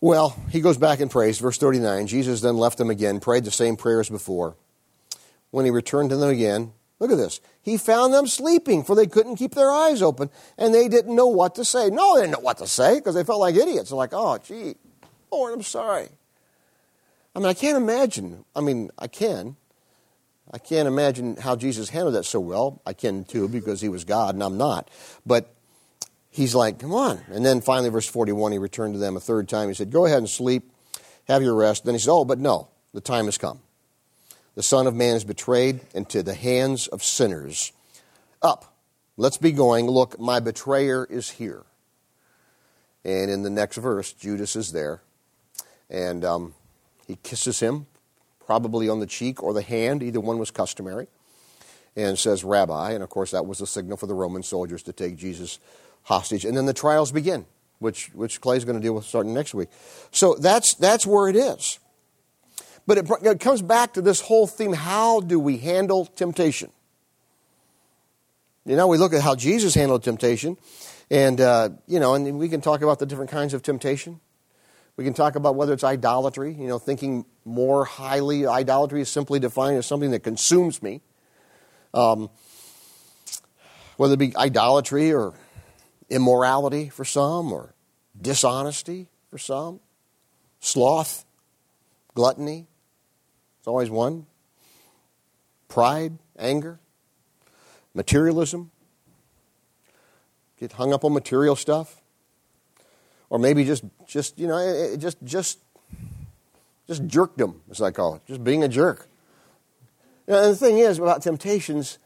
Well, 0.00 0.36
he 0.50 0.60
goes 0.60 0.78
back 0.78 0.98
and 0.98 1.08
prays. 1.08 1.38
Verse 1.38 1.56
39 1.56 2.08
Jesus 2.08 2.40
then 2.40 2.56
left 2.56 2.78
them 2.78 2.90
again, 2.90 3.20
prayed 3.20 3.44
the 3.44 3.52
same 3.52 3.76
prayer 3.76 4.00
as 4.00 4.10
before. 4.10 4.56
When 5.52 5.64
he 5.64 5.70
returned 5.70 6.10
to 6.10 6.16
them 6.16 6.30
again, 6.30 6.72
Look 6.98 7.10
at 7.10 7.16
this. 7.16 7.40
He 7.62 7.78
found 7.78 8.14
them 8.14 8.28
sleeping, 8.28 8.84
for 8.84 8.94
they 8.94 9.08
couldn't 9.08 9.34
keep 9.34 9.56
their 9.56 9.72
eyes 9.72 10.02
open, 10.02 10.30
and 10.56 10.72
they 10.72 10.86
didn't 10.86 11.16
know 11.16 11.26
what 11.26 11.56
to 11.56 11.64
say. 11.64 11.90
No, 11.90 12.14
they 12.14 12.20
didn't 12.20 12.34
know 12.34 12.38
what 12.44 12.58
to 12.58 12.68
say 12.68 12.94
because 12.94 13.16
they 13.16 13.24
felt 13.24 13.40
like 13.40 13.56
idiots. 13.56 13.90
They're 13.90 13.96
like, 13.96 14.12
oh, 14.12 14.38
gee, 14.38 14.76
Lord, 15.32 15.52
I'm 15.52 15.64
sorry. 15.64 16.10
I 17.34 17.40
mean, 17.40 17.48
I 17.48 17.54
can't 17.54 17.76
imagine. 17.76 18.44
I 18.54 18.60
mean, 18.60 18.92
I 19.00 19.08
can. 19.08 19.56
I 20.50 20.58
can't 20.58 20.88
imagine 20.88 21.36
how 21.36 21.56
Jesus 21.56 21.88
handled 21.88 22.14
that 22.14 22.24
so 22.24 22.40
well. 22.40 22.82
I 22.84 22.92
can 22.92 23.24
too, 23.24 23.48
because 23.48 23.80
he 23.80 23.88
was 23.88 24.04
God 24.04 24.34
and 24.34 24.42
I'm 24.42 24.56
not. 24.56 24.90
But 25.24 25.54
he's 26.30 26.54
like, 26.54 26.78
come 26.78 26.94
on. 26.94 27.20
And 27.30 27.44
then 27.44 27.60
finally, 27.60 27.88
verse 27.88 28.06
41, 28.06 28.52
he 28.52 28.58
returned 28.58 28.94
to 28.94 28.98
them 28.98 29.16
a 29.16 29.20
third 29.20 29.48
time. 29.48 29.68
He 29.68 29.74
said, 29.74 29.90
go 29.90 30.04
ahead 30.04 30.18
and 30.18 30.28
sleep, 30.28 30.70
have 31.28 31.42
your 31.42 31.54
rest. 31.54 31.84
Then 31.84 31.94
he 31.94 31.98
said, 31.98 32.12
oh, 32.12 32.24
but 32.24 32.38
no, 32.38 32.68
the 32.92 33.00
time 33.00 33.26
has 33.26 33.38
come 33.38 33.60
the 34.54 34.62
Son 34.62 34.86
of 34.86 34.94
Man 34.94 35.16
is 35.16 35.24
betrayed 35.24 35.80
into 35.94 36.22
the 36.22 36.34
hands 36.34 36.86
of 36.86 37.02
sinners. 37.02 37.72
Up, 38.42 38.76
let's 39.16 39.38
be 39.38 39.52
going. 39.52 39.86
Look, 39.86 40.18
my 40.20 40.40
betrayer 40.40 41.06
is 41.08 41.30
here. 41.30 41.64
And 43.04 43.30
in 43.30 43.42
the 43.42 43.50
next 43.50 43.78
verse, 43.78 44.12
Judas 44.12 44.54
is 44.54 44.72
there. 44.72 45.00
And 45.88 46.24
um, 46.24 46.54
he 47.06 47.16
kisses 47.16 47.60
him, 47.60 47.86
probably 48.46 48.88
on 48.88 49.00
the 49.00 49.06
cheek 49.06 49.42
or 49.42 49.52
the 49.52 49.62
hand. 49.62 50.02
Either 50.02 50.20
one 50.20 50.38
was 50.38 50.50
customary. 50.50 51.08
And 51.94 52.18
says, 52.18 52.42
Rabbi. 52.42 52.92
And 52.92 53.02
of 53.02 53.10
course, 53.10 53.32
that 53.32 53.44
was 53.44 53.60
a 53.60 53.66
signal 53.66 53.98
for 53.98 54.06
the 54.06 54.14
Roman 54.14 54.42
soldiers 54.42 54.82
to 54.84 54.92
take 54.92 55.16
Jesus 55.16 55.58
hostage. 56.04 56.44
And 56.44 56.56
then 56.56 56.64
the 56.64 56.72
trials 56.72 57.12
begin, 57.12 57.44
which, 57.80 58.06
which 58.14 58.40
Clay's 58.40 58.64
going 58.64 58.78
to 58.78 58.82
deal 58.82 58.94
with 58.94 59.04
starting 59.04 59.34
next 59.34 59.52
week. 59.52 59.68
So 60.10 60.34
that's, 60.34 60.74
that's 60.74 61.06
where 61.06 61.28
it 61.28 61.36
is. 61.36 61.78
But 62.86 62.98
it, 62.98 63.10
it 63.22 63.40
comes 63.40 63.62
back 63.62 63.92
to 63.94 64.02
this 64.02 64.20
whole 64.20 64.46
theme 64.46 64.72
how 64.72 65.20
do 65.20 65.38
we 65.38 65.58
handle 65.58 66.06
temptation? 66.06 66.70
You 68.64 68.76
know, 68.76 68.86
we 68.86 68.96
look 68.96 69.12
at 69.12 69.22
how 69.22 69.34
Jesus 69.34 69.74
handled 69.74 70.04
temptation, 70.04 70.56
and, 71.10 71.40
uh, 71.40 71.70
you 71.86 71.98
know, 71.98 72.14
and 72.14 72.38
we 72.38 72.48
can 72.48 72.60
talk 72.60 72.80
about 72.80 73.00
the 73.00 73.06
different 73.06 73.30
kinds 73.30 73.54
of 73.54 73.62
temptation. 73.62 74.20
We 74.96 75.04
can 75.04 75.14
talk 75.14 75.36
about 75.36 75.54
whether 75.54 75.72
it's 75.72 75.84
idolatry, 75.84 76.52
you 76.52 76.68
know, 76.68 76.78
thinking 76.78 77.24
more 77.44 77.84
highly. 77.84 78.46
Idolatry 78.46 79.00
is 79.00 79.08
simply 79.08 79.40
defined 79.40 79.78
as 79.78 79.86
something 79.86 80.10
that 80.10 80.20
consumes 80.20 80.82
me. 80.82 81.00
Um, 81.94 82.28
whether 83.96 84.14
it 84.14 84.18
be 84.18 84.36
idolatry 84.36 85.12
or 85.12 85.34
immorality 86.10 86.88
for 86.88 87.04
some, 87.04 87.52
or 87.52 87.74
dishonesty 88.20 89.08
for 89.30 89.38
some, 89.38 89.80
sloth, 90.60 91.24
gluttony, 92.14 92.66
it's 93.58 93.68
always 93.68 93.90
one. 93.90 94.26
Pride, 95.68 96.18
anger, 96.38 96.80
materialism. 97.94 98.70
Get 100.60 100.72
hung 100.72 100.92
up 100.92 101.04
on 101.04 101.14
material 101.14 101.56
stuff. 101.56 102.01
Or 103.32 103.38
maybe 103.38 103.64
just, 103.64 103.82
just 104.06 104.38
you 104.38 104.46
know, 104.46 104.94
just, 104.98 105.16
just, 105.24 105.58
just 106.86 107.08
jerkdom, 107.08 107.60
as 107.70 107.80
I 107.80 107.90
call 107.90 108.16
it, 108.16 108.26
just 108.26 108.44
being 108.44 108.62
a 108.62 108.68
jerk. 108.68 109.08
Know, 110.28 110.50
the 110.50 110.54
thing 110.54 110.76
is 110.76 110.98
about 110.98 111.22
temptations, 111.22 111.98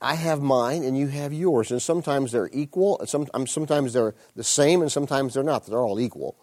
I 0.00 0.16
have 0.16 0.42
mine 0.42 0.82
and 0.82 0.98
you 0.98 1.06
have 1.06 1.32
yours, 1.32 1.70
and 1.70 1.80
sometimes 1.80 2.32
they're 2.32 2.50
equal, 2.52 2.98
and 2.98 3.08
sometimes 3.48 3.92
they're 3.92 4.16
the 4.34 4.42
same, 4.42 4.82
and 4.82 4.90
sometimes 4.90 5.34
they're 5.34 5.44
not. 5.44 5.64
They're 5.66 5.78
all 5.78 6.00
equal. 6.00 6.34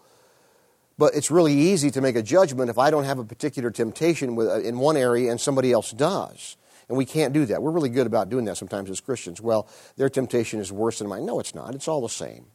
But 0.96 1.14
it's 1.14 1.30
really 1.30 1.52
easy 1.52 1.90
to 1.90 2.00
make 2.00 2.16
a 2.16 2.22
judgment 2.22 2.70
if 2.70 2.78
I 2.78 2.90
don't 2.90 3.04
have 3.04 3.18
a 3.18 3.24
particular 3.24 3.70
temptation 3.70 4.34
with, 4.34 4.48
uh, 4.48 4.60
in 4.60 4.78
one 4.78 4.96
area 4.96 5.30
and 5.30 5.38
somebody 5.38 5.72
else 5.72 5.90
does. 5.90 6.56
And 6.88 6.96
we 6.96 7.04
can't 7.04 7.34
do 7.34 7.44
that. 7.44 7.62
We're 7.62 7.70
really 7.70 7.90
good 7.90 8.06
about 8.06 8.30
doing 8.30 8.46
that 8.46 8.56
sometimes 8.56 8.88
as 8.88 9.02
Christians. 9.02 9.42
Well, 9.42 9.68
their 9.98 10.08
temptation 10.08 10.58
is 10.58 10.72
worse 10.72 11.00
than 11.00 11.08
mine. 11.08 11.26
No, 11.26 11.38
it's 11.38 11.54
not. 11.54 11.74
It's 11.74 11.86
all 11.86 12.00
the 12.00 12.08
same. 12.08 12.46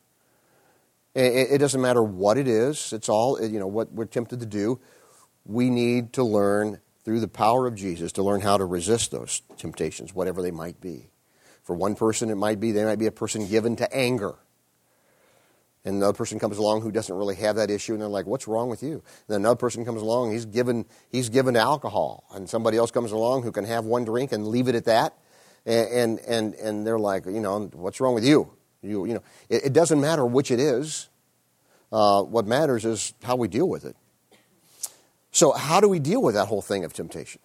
It, 1.15 1.53
it 1.53 1.57
doesn't 1.57 1.81
matter 1.81 2.03
what 2.03 2.37
it 2.37 2.47
is. 2.47 2.93
It's 2.93 3.09
all, 3.09 3.41
you 3.41 3.59
know, 3.59 3.67
what 3.67 3.91
we're 3.91 4.05
tempted 4.05 4.41
to 4.41 4.45
do. 4.45 4.79
We 5.45 5.69
need 5.69 6.13
to 6.13 6.23
learn 6.23 6.81
through 7.03 7.21
the 7.21 7.27
power 7.27 7.65
of 7.67 7.75
Jesus 7.75 8.11
to 8.13 8.23
learn 8.23 8.41
how 8.41 8.57
to 8.57 8.65
resist 8.65 9.11
those 9.11 9.41
temptations, 9.57 10.13
whatever 10.13 10.41
they 10.41 10.51
might 10.51 10.81
be. 10.81 11.09
For 11.63 11.75
one 11.75 11.95
person, 11.95 12.29
it 12.29 12.35
might 12.35 12.59
be 12.59 12.71
they 12.71 12.83
might 12.85 12.99
be 12.99 13.07
a 13.07 13.11
person 13.11 13.47
given 13.47 13.75
to 13.77 13.91
anger 13.95 14.35
and 15.85 15.97
another 15.97 16.13
person 16.13 16.39
comes 16.39 16.57
along 16.57 16.81
who 16.81 16.91
doesn't 16.91 17.15
really 17.15 17.35
have 17.35 17.55
that 17.57 17.69
issue, 17.69 17.93
and 17.93 18.01
they're 18.01 18.09
like, 18.09 18.25
"What's 18.25 18.47
wrong 18.47 18.69
with 18.69 18.81
you?" 18.81 18.93
And 18.93 19.03
then 19.27 19.41
another 19.41 19.55
person 19.55 19.85
comes 19.85 20.01
along, 20.01 20.31
he's 20.31 20.45
given 20.45 20.85
he's 21.09 21.29
given 21.29 21.53
to 21.53 21.59
alcohol, 21.59 22.25
and 22.33 22.49
somebody 22.49 22.77
else 22.77 22.91
comes 22.91 23.11
along 23.11 23.43
who 23.43 23.51
can 23.51 23.65
have 23.65 23.85
one 23.85 24.03
drink 24.03 24.31
and 24.31 24.47
leave 24.47 24.67
it 24.67 24.75
at 24.75 24.85
that, 24.85 25.15
and 25.65 26.19
and 26.21 26.55
and 26.55 26.85
they're 26.85 26.99
like, 26.99 27.27
you 27.27 27.39
know, 27.39 27.69
what's 27.73 28.01
wrong 28.01 28.15
with 28.15 28.25
you? 28.25 28.51
You 28.85 29.05
you 29.05 29.13
know, 29.15 29.23
it, 29.49 29.65
it 29.65 29.73
doesn't 29.73 29.99
matter 29.99 30.25
which 30.25 30.51
it 30.51 30.59
is. 30.59 31.09
Uh, 31.91 32.23
what 32.23 32.45
matters 32.45 32.83
is 32.85 33.13
how 33.23 33.35
we 33.35 33.47
deal 33.47 33.69
with 33.69 33.85
it. 33.85 33.95
So, 35.31 35.51
how 35.51 35.79
do 35.79 35.87
we 35.87 35.99
deal 35.99 36.21
with 36.21 36.35
that 36.35 36.45
whole 36.47 36.61
thing 36.61 36.83
of 36.83 36.93
temptation? 36.93 37.41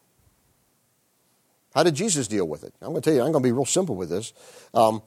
How 1.75 1.83
did 1.83 1.95
Jesus 1.95 2.27
deal 2.27 2.49
with 2.49 2.65
it? 2.65 2.75
I'm 2.81 2.89
going 2.89 3.03
to 3.03 3.11
tell 3.11 3.15
you, 3.15 3.21
I'm 3.21 3.33
going 3.33 3.43
to 3.43 3.49
be 3.49 3.53
real 3.53 3.65
simple 3.65 3.95
with 3.95 4.09
this. 4.09 4.33
Um, 4.75 5.03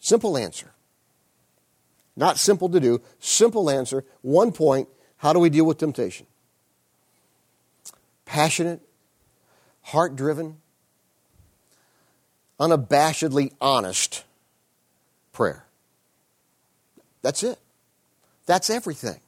simple 0.00 0.36
answer 0.36 0.74
not 2.16 2.38
simple 2.38 2.68
to 2.68 2.80
do, 2.80 3.02
simple 3.18 3.70
answer. 3.70 4.04
One 4.22 4.52
point 4.52 4.88
how 5.18 5.32
do 5.32 5.38
we 5.38 5.50
deal 5.50 5.64
with 5.64 5.78
temptation? 5.78 6.26
Passionate, 8.24 8.80
heart 9.82 10.16
driven, 10.16 10.58
unabashedly 12.58 13.52
honest 13.60 14.24
prayer. 15.32 15.66
That's 17.22 17.42
it. 17.42 17.58
That's 18.46 18.70
everything. 18.70 19.20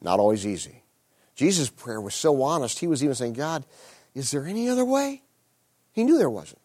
Not 0.00 0.20
always 0.20 0.46
easy. 0.46 0.82
Jesus' 1.34 1.68
prayer 1.68 2.00
was 2.00 2.14
so 2.14 2.42
honest, 2.42 2.78
he 2.78 2.86
was 2.86 3.02
even 3.02 3.14
saying, 3.14 3.34
God, 3.34 3.64
is 4.14 4.30
there 4.30 4.46
any 4.46 4.68
other 4.68 4.84
way? 4.84 5.22
He 5.92 6.04
knew 6.04 6.16
there 6.16 6.30
wasn't. 6.30 6.60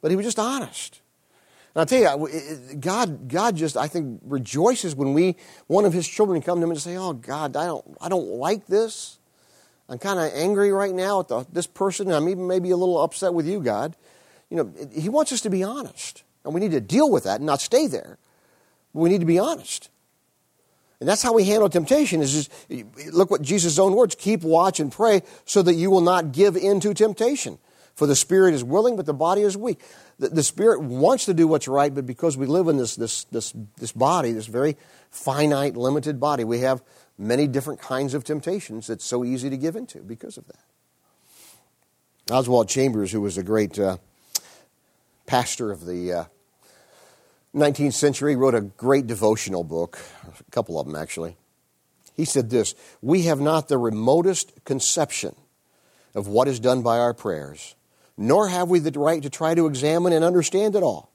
But 0.00 0.10
he 0.10 0.16
was 0.16 0.26
just 0.26 0.38
honest. 0.38 1.00
And 1.74 1.80
I'll 1.80 1.86
tell 1.86 2.20
you, 2.20 2.76
God, 2.78 3.28
God 3.28 3.56
just, 3.56 3.76
I 3.76 3.88
think, 3.88 4.20
rejoices 4.24 4.94
when 4.94 5.14
we, 5.14 5.36
one 5.68 5.84
of 5.86 5.92
His 5.92 6.06
children, 6.06 6.42
come 6.42 6.58
to 6.58 6.64
Him 6.64 6.70
and 6.70 6.80
say, 6.80 6.96
"Oh 6.96 7.14
God, 7.14 7.56
I 7.56 7.64
don't, 7.64 7.96
I 7.98 8.08
don't 8.10 8.28
like 8.28 8.66
this. 8.66 9.18
I'm 9.88 9.98
kind 9.98 10.18
of 10.18 10.30
angry 10.34 10.72
right 10.72 10.94
now 10.94 11.20
at 11.20 11.28
the, 11.28 11.46
this 11.52 11.66
person. 11.66 12.10
I'm 12.10 12.28
even 12.28 12.46
maybe 12.46 12.70
a 12.70 12.76
little 12.76 13.02
upset 13.02 13.34
with 13.34 13.46
you, 13.46 13.60
God." 13.60 13.96
You 14.50 14.56
know, 14.58 14.72
He 14.92 15.08
wants 15.08 15.32
us 15.32 15.40
to 15.42 15.50
be 15.50 15.62
honest, 15.62 16.22
and 16.44 16.54
we 16.54 16.60
need 16.60 16.72
to 16.72 16.80
deal 16.80 17.10
with 17.10 17.24
that 17.24 17.36
and 17.36 17.46
not 17.46 17.60
stay 17.60 17.86
there. 17.86 18.18
We 18.92 19.08
need 19.08 19.20
to 19.20 19.26
be 19.26 19.38
honest. 19.38 19.88
And 21.02 21.08
that's 21.08 21.22
how 21.22 21.32
we 21.32 21.42
handle 21.42 21.68
temptation 21.68 22.20
is 22.20 22.32
just, 22.32 23.12
look 23.12 23.28
what 23.28 23.42
Jesus' 23.42 23.76
own 23.76 23.94
words, 23.94 24.14
keep 24.14 24.44
watch 24.44 24.78
and 24.78 24.92
pray 24.92 25.22
so 25.44 25.60
that 25.60 25.74
you 25.74 25.90
will 25.90 26.00
not 26.00 26.30
give 26.30 26.56
in 26.56 26.78
to 26.78 26.94
temptation. 26.94 27.58
For 27.96 28.06
the 28.06 28.14
spirit 28.14 28.54
is 28.54 28.62
willing, 28.62 28.94
but 28.94 29.04
the 29.04 29.12
body 29.12 29.42
is 29.42 29.56
weak. 29.56 29.80
The, 30.20 30.28
the 30.28 30.44
spirit 30.44 30.80
wants 30.80 31.24
to 31.24 31.34
do 31.34 31.48
what's 31.48 31.66
right, 31.66 31.92
but 31.92 32.06
because 32.06 32.36
we 32.36 32.46
live 32.46 32.68
in 32.68 32.76
this, 32.76 32.94
this, 32.94 33.24
this, 33.24 33.52
this 33.78 33.90
body, 33.90 34.30
this 34.30 34.46
very 34.46 34.76
finite, 35.10 35.76
limited 35.76 36.20
body, 36.20 36.44
we 36.44 36.60
have 36.60 36.82
many 37.18 37.46
different 37.46 37.80
kinds 37.80 38.14
of 38.14 38.24
temptations 38.24 38.86
that's 38.86 39.04
so 39.04 39.24
easy 39.24 39.50
to 39.50 39.56
give 39.56 39.76
into 39.76 40.00
because 40.00 40.36
of 40.36 40.46
that. 40.46 42.32
Oswald 42.32 42.68
Chambers, 42.68 43.12
who 43.12 43.20
was 43.20 43.36
a 43.36 43.42
great 43.42 43.78
uh, 43.78 43.98
pastor 45.26 45.70
of 45.70 45.86
the 45.86 46.12
uh, 46.12 46.24
19th 47.54 47.94
century, 47.94 48.36
wrote 48.36 48.54
a 48.54 48.60
great 48.60 49.06
devotional 49.06 49.64
book, 49.64 49.98
a 50.24 50.50
couple 50.50 50.78
of 50.78 50.86
them 50.86 50.96
actually. 50.96 51.36
He 52.14 52.24
said 52.24 52.50
this 52.50 52.74
We 53.00 53.22
have 53.22 53.40
not 53.40 53.68
the 53.68 53.78
remotest 53.78 54.64
conception 54.64 55.34
of 56.14 56.28
what 56.28 56.48
is 56.48 56.60
done 56.60 56.82
by 56.82 56.98
our 56.98 57.14
prayers, 57.14 57.74
nor 58.16 58.48
have 58.48 58.68
we 58.68 58.78
the 58.78 58.98
right 58.98 59.22
to 59.22 59.30
try 59.30 59.54
to 59.54 59.66
examine 59.66 60.12
and 60.12 60.24
understand 60.24 60.76
it 60.76 60.82
all. 60.82 61.10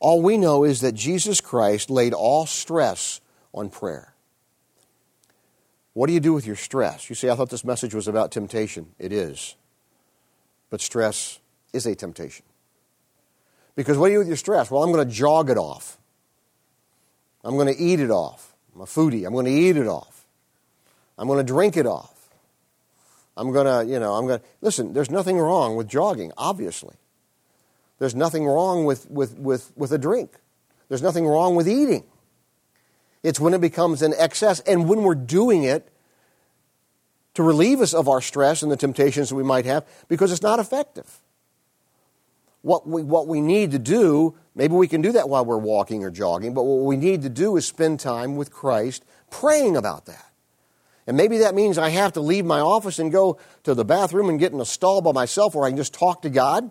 All 0.00 0.22
we 0.22 0.36
know 0.36 0.64
is 0.64 0.80
that 0.80 0.94
Jesus 0.94 1.40
Christ 1.40 1.90
laid 1.90 2.12
all 2.12 2.46
stress 2.46 3.20
on 3.52 3.70
prayer. 3.70 4.13
What 5.94 6.08
do 6.08 6.12
you 6.12 6.20
do 6.20 6.32
with 6.32 6.46
your 6.46 6.56
stress? 6.56 7.08
You 7.08 7.14
say, 7.14 7.30
I 7.30 7.36
thought 7.36 7.50
this 7.50 7.64
message 7.64 7.94
was 7.94 8.08
about 8.08 8.32
temptation. 8.32 8.88
It 8.98 9.12
is. 9.12 9.54
But 10.68 10.80
stress 10.80 11.38
is 11.72 11.86
a 11.86 11.94
temptation. 11.94 12.44
Because 13.76 13.96
what 13.96 14.08
do 14.08 14.12
you 14.12 14.16
do 14.16 14.20
with 14.20 14.28
your 14.28 14.36
stress? 14.36 14.70
Well, 14.70 14.82
I'm 14.82 14.92
going 14.92 15.06
to 15.06 15.12
jog 15.12 15.50
it 15.50 15.56
off. 15.56 15.98
I'm 17.44 17.56
going 17.56 17.72
to 17.72 17.80
eat 17.80 18.00
it 18.00 18.10
off. 18.10 18.54
I'm 18.74 18.80
a 18.80 18.86
foodie. 18.86 19.26
I'm 19.26 19.32
going 19.32 19.46
to 19.46 19.52
eat 19.52 19.76
it 19.76 19.86
off. 19.86 20.26
I'm 21.16 21.28
going 21.28 21.44
to 21.44 21.52
drink 21.52 21.76
it 21.76 21.86
off. 21.86 22.10
I'm 23.36 23.52
going 23.52 23.66
to, 23.66 23.92
you 23.92 24.00
know, 24.00 24.14
I'm 24.14 24.26
going 24.26 24.40
to. 24.40 24.44
Listen, 24.60 24.92
there's 24.92 25.10
nothing 25.10 25.38
wrong 25.38 25.76
with 25.76 25.88
jogging, 25.88 26.32
obviously. 26.36 26.96
There's 27.98 28.14
nothing 28.14 28.46
wrong 28.46 28.84
with, 28.84 29.08
with, 29.10 29.38
with, 29.38 29.72
with 29.76 29.92
a 29.92 29.98
drink. 29.98 30.32
There's 30.88 31.02
nothing 31.02 31.26
wrong 31.26 31.54
with 31.54 31.68
eating. 31.68 32.04
It's 33.24 33.40
when 33.40 33.54
it 33.54 33.60
becomes 33.62 34.02
an 34.02 34.12
excess 34.18 34.60
and 34.60 34.86
when 34.86 35.02
we're 35.02 35.14
doing 35.14 35.64
it 35.64 35.88
to 37.32 37.42
relieve 37.42 37.80
us 37.80 37.94
of 37.94 38.06
our 38.06 38.20
stress 38.20 38.62
and 38.62 38.70
the 38.70 38.76
temptations 38.76 39.30
that 39.30 39.34
we 39.34 39.42
might 39.42 39.64
have 39.64 39.84
because 40.08 40.30
it's 40.30 40.42
not 40.42 40.60
effective. 40.60 41.20
What 42.60 42.86
we, 42.86 43.02
what 43.02 43.26
we 43.26 43.40
need 43.40 43.72
to 43.72 43.78
do, 43.78 44.36
maybe 44.54 44.74
we 44.74 44.86
can 44.86 45.00
do 45.00 45.10
that 45.12 45.28
while 45.28 45.44
we're 45.44 45.56
walking 45.56 46.04
or 46.04 46.10
jogging, 46.10 46.52
but 46.52 46.64
what 46.64 46.84
we 46.84 46.98
need 46.98 47.22
to 47.22 47.30
do 47.30 47.56
is 47.56 47.66
spend 47.66 47.98
time 47.98 48.36
with 48.36 48.52
Christ 48.52 49.04
praying 49.30 49.76
about 49.76 50.04
that. 50.04 50.30
And 51.06 51.16
maybe 51.16 51.38
that 51.38 51.54
means 51.54 51.78
I 51.78 51.88
have 51.90 52.12
to 52.14 52.20
leave 52.20 52.44
my 52.44 52.60
office 52.60 52.98
and 52.98 53.10
go 53.10 53.38
to 53.62 53.74
the 53.74 53.84
bathroom 53.86 54.28
and 54.28 54.38
get 54.38 54.52
in 54.52 54.60
a 54.60 54.66
stall 54.66 55.00
by 55.00 55.12
myself 55.12 55.54
where 55.54 55.64
I 55.64 55.70
can 55.70 55.78
just 55.78 55.94
talk 55.94 56.22
to 56.22 56.30
God. 56.30 56.70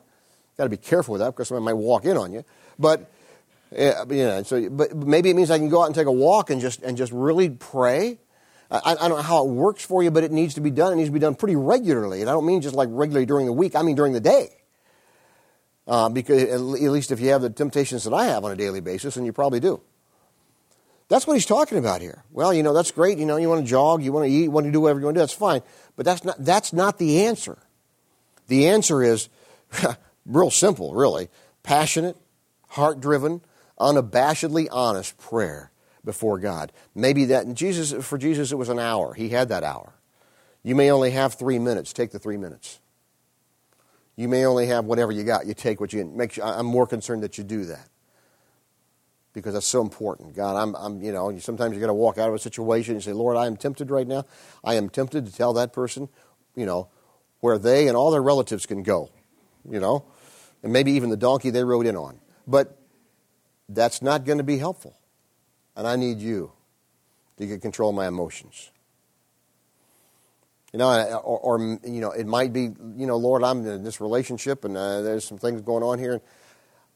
Got 0.57 0.65
to 0.65 0.69
be 0.69 0.77
careful 0.77 1.13
with 1.13 1.21
that 1.21 1.31
because 1.31 1.47
somebody 1.47 1.65
might 1.65 1.81
walk 1.81 2.05
in 2.05 2.15
on 2.15 2.31
you. 2.31 2.43
But 2.77 3.11
yeah, 3.75 4.03
you 4.09 4.25
know, 4.25 4.43
so 4.43 4.69
but 4.69 4.95
maybe 4.95 5.29
it 5.29 5.36
means 5.36 5.51
I 5.51 5.57
can 5.57 5.69
go 5.69 5.81
out 5.81 5.86
and 5.86 5.95
take 5.95 6.07
a 6.07 6.12
walk 6.12 6.49
and 6.49 6.62
just 6.62 6.81
and 6.81 6.97
just 6.97 7.12
really 7.12 7.49
pray. 7.49 8.19
I, 8.71 8.95
I, 8.99 9.07
don't 9.07 9.17
know 9.17 9.23
how 9.23 9.45
it 9.45 9.49
works 9.51 9.86
for 9.86 10.01
you, 10.01 10.09
but 10.09 10.23
it 10.23 10.31
needs 10.31 10.55
to 10.55 10.62
be 10.62 10.71
done. 10.71 10.93
It 10.93 10.95
needs 10.95 11.09
to 11.09 11.13
be 11.13 11.19
done 11.19 11.36
pretty 11.36 11.55
regularly, 11.55 12.21
and 12.21 12.29
I 12.29 12.33
don't 12.33 12.45
mean 12.45 12.62
just 12.62 12.75
like 12.75 12.89
regularly 12.91 13.25
during 13.25 13.45
the 13.45 13.53
week. 13.53 13.75
I 13.75 13.83
mean 13.83 13.95
during 13.95 14.13
the 14.13 14.19
day. 14.19 14.49
Uh, 15.86 16.07
because 16.07 16.43
at 16.43 16.62
least 16.62 17.12
if 17.12 17.19
you 17.19 17.29
have 17.29 17.41
the 17.41 17.49
temptations 17.49 18.05
that 18.05 18.13
I 18.13 18.25
have 18.25 18.45
on 18.45 18.51
a 18.51 18.55
daily 18.55 18.79
basis, 18.79 19.17
and 19.17 19.25
you 19.25 19.33
probably 19.33 19.59
do. 19.59 19.81
That's 21.09 21.27
what 21.27 21.33
he's 21.33 21.45
talking 21.45 21.77
about 21.77 22.01
here. 22.01 22.23
Well, 22.31 22.53
you 22.53 22.63
know, 22.63 22.73
that's 22.73 22.91
great. 22.91 23.17
You 23.17 23.25
know, 23.25 23.38
you 23.38 23.49
want 23.49 23.63
to 23.63 23.69
jog, 23.69 24.01
you 24.01 24.12
want 24.13 24.25
to 24.25 24.31
eat, 24.31 24.43
you 24.43 24.51
want 24.51 24.65
to 24.65 24.71
do 24.71 24.81
whatever 24.81 24.99
you 24.99 25.05
want 25.05 25.15
to 25.15 25.19
do. 25.19 25.21
That's 25.21 25.33
fine. 25.33 25.62
But 25.95 26.05
that's 26.05 26.23
not, 26.23 26.38
that's 26.39 26.73
not 26.73 26.97
the 26.97 27.25
answer. 27.25 27.57
The 28.47 28.69
answer 28.69 29.03
is 29.03 29.29
real 30.25 30.49
simple, 30.49 30.93
really. 30.93 31.29
Passionate, 31.62 32.17
heart 32.69 32.99
driven, 32.99 33.41
unabashedly 33.79 34.67
honest 34.71 35.17
prayer 35.17 35.71
before 36.05 36.39
God. 36.39 36.71
Maybe 36.95 37.25
that 37.25 37.45
and 37.45 37.55
Jesus 37.55 38.05
for 38.05 38.17
Jesus 38.17 38.51
it 38.51 38.57
was 38.57 38.69
an 38.69 38.79
hour. 38.79 39.13
He 39.13 39.29
had 39.29 39.49
that 39.49 39.63
hour. 39.63 39.93
You 40.63 40.75
may 40.75 40.91
only 40.91 41.12
have 41.12 41.33
three 41.33 41.59
minutes. 41.59 41.93
Take 41.93 42.12
the 42.12 42.19
three 42.19 42.38
minutes. 42.38 42.79
You 44.15 44.27
may 44.27 44.45
only 44.45 44.67
have 44.67 44.86
whatever 44.86 45.12
you 45.12 45.23
got. 45.23 45.45
You 45.45 45.53
take 45.53 45.81
what 45.81 45.91
you 45.91 46.05
make. 46.05 46.33
Sure, 46.33 46.45
I'm 46.45 46.65
more 46.65 46.88
concerned 46.88 47.23
that 47.23 47.38
you 47.38 47.43
do 47.43 47.65
that 47.65 47.89
because 49.33 49.53
that's 49.53 49.67
so 49.67 49.81
important. 49.81 50.36
God, 50.36 50.55
I'm, 50.55 50.75
I'm 50.75 51.01
you 51.01 51.12
know, 51.12 51.36
sometimes 51.39 51.73
you 51.73 51.81
got 51.81 51.88
to 51.88 51.93
walk 51.93 52.17
out 52.17 52.29
of 52.29 52.36
a 52.36 52.39
situation 52.39 52.93
and 52.93 53.03
say, 53.03 53.13
Lord, 53.13 53.36
I 53.36 53.47
am 53.47 53.57
tempted 53.57 53.89
right 53.89 54.07
now. 54.07 54.25
I 54.63 54.75
am 54.75 54.89
tempted 54.89 55.25
to 55.25 55.33
tell 55.33 55.53
that 55.53 55.73
person, 55.73 56.07
you 56.55 56.65
know, 56.65 56.89
where 57.39 57.57
they 57.57 57.88
and 57.88 57.97
all 57.97 58.12
their 58.12 58.21
relatives 58.21 58.65
can 58.65 58.83
go, 58.83 59.09
you 59.69 59.79
know, 59.79 60.05
and 60.62 60.71
maybe 60.71 60.91
even 60.91 61.09
the 61.09 61.17
donkey 61.17 61.49
they 61.49 61.63
rode 61.63 61.88
in 61.88 61.97
on. 61.97 62.19
But 62.47 62.77
that's 63.69 64.02
not 64.02 64.26
going 64.26 64.38
to 64.38 64.43
be 64.43 64.58
helpful. 64.58 64.97
And 65.76 65.88
I 65.88 65.95
need 65.95 66.19
you 66.19 66.52
to 67.38 67.45
get 67.45 67.62
control 67.62 67.89
of 67.89 67.95
my 67.95 68.08
emotions. 68.08 68.69
You 70.71 70.80
know, 70.80 71.19
or, 71.23 71.39
or, 71.39 71.60
you 71.60 72.02
know, 72.02 72.12
it 72.12 72.26
might 72.26 72.52
be, 72.52 72.62
you 72.62 73.06
know, 73.06 73.17
Lord, 73.17 73.43
I'm 73.43 73.65
in 73.65 73.84
this 73.84 74.02
relationship 74.02 74.65
and 74.65 74.76
uh, 74.76 75.02
there's 75.02 75.23
some 75.23 75.38
things 75.38 75.62
going 75.62 75.84
on 75.84 75.99
here. 75.99 76.13
And 76.13 76.21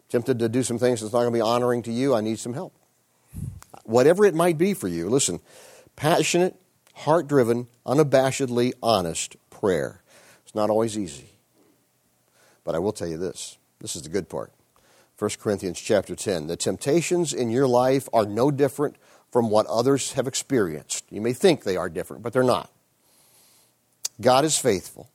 tempted 0.10 0.40
to 0.40 0.50
do 0.50 0.64
some 0.64 0.80
things 0.80 1.02
that's 1.02 1.14
not 1.14 1.20
going 1.20 1.34
to 1.34 1.38
be 1.38 1.42
honoring 1.42 1.84
to 1.84 1.92
you. 1.92 2.16
I 2.16 2.22
need 2.22 2.40
some 2.40 2.54
help. 2.54 2.74
Whatever 3.84 4.26
it 4.26 4.34
might 4.34 4.58
be 4.58 4.74
for 4.74 4.88
you, 4.88 5.10
listen, 5.10 5.40
passionate, 5.96 6.56
heart 6.94 7.28
driven, 7.28 7.68
unabashedly 7.86 8.74
honest 8.82 9.36
prayer. 9.50 10.02
It's 10.46 10.56
not 10.56 10.70
always 10.70 10.98
easy. 10.98 11.30
But 12.64 12.76
I 12.76 12.80
will 12.80 12.92
tell 12.92 13.08
you 13.08 13.18
this 13.18 13.58
this 13.80 13.96
is 13.96 14.02
the 14.02 14.10
good 14.10 14.30
part. 14.30 14.52
1 15.18 15.32
Corinthians 15.40 15.82
chapter 15.82 16.16
10. 16.16 16.48
The 16.48 16.56
temptations 16.56 17.34
in 17.34 17.50
your 17.50 17.68
life 17.68 18.08
are 18.14 18.26
no 18.26 18.52
different 18.52 18.98
from 19.32 19.50
what 19.50 19.66
others 19.66 20.14
have 20.14 20.28
experienced. 20.28 21.06
You 21.10 21.22
may 21.22 21.34
think 21.34 21.64
they 21.64 21.76
are 21.76 21.90
different, 21.90 22.22
but 22.22 22.34
they're 22.34 22.44
not. 22.44 22.72
God 24.22 24.46
is 24.46 24.58
faithful. 24.58 25.10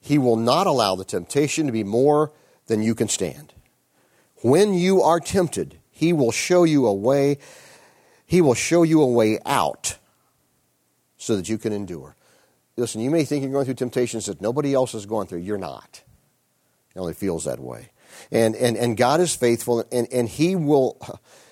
He 0.00 0.16
will 0.16 0.36
not 0.36 0.66
allow 0.66 0.94
the 0.94 1.04
temptation 1.04 1.66
to 1.66 1.72
be 1.72 1.84
more 1.84 2.32
than 2.66 2.82
you 2.82 2.94
can 2.94 3.08
stand. 3.08 3.52
When 4.36 4.72
you 4.72 5.02
are 5.02 5.20
tempted, 5.20 5.78
He 5.90 6.12
will 6.12 6.32
show 6.32 6.64
you 6.64 6.86
a 6.86 6.94
way, 6.94 7.38
He 8.24 8.40
will 8.40 8.54
show 8.54 8.82
you 8.82 9.02
a 9.02 9.06
way 9.06 9.38
out 9.44 9.98
so 11.18 11.36
that 11.36 11.48
you 11.48 11.58
can 11.58 11.72
endure. 11.72 12.16
Listen, 12.76 13.00
you 13.00 13.10
may 13.10 13.24
think 13.24 13.42
you're 13.42 13.52
going 13.52 13.64
through 13.64 13.74
temptations 13.74 14.26
that 14.26 14.40
nobody 14.40 14.72
else 14.72 14.94
is 14.94 15.04
going 15.04 15.26
through. 15.26 15.40
You're 15.40 15.58
not. 15.58 16.02
It 16.94 16.98
only 16.98 17.14
feels 17.14 17.44
that 17.44 17.58
way. 17.58 17.90
And, 18.30 18.54
and, 18.56 18.76
and 18.76 18.96
God 18.96 19.20
is 19.20 19.34
faithful, 19.34 19.84
and, 19.92 20.08
and 20.12 20.28
He 20.28 20.56
will. 20.56 20.98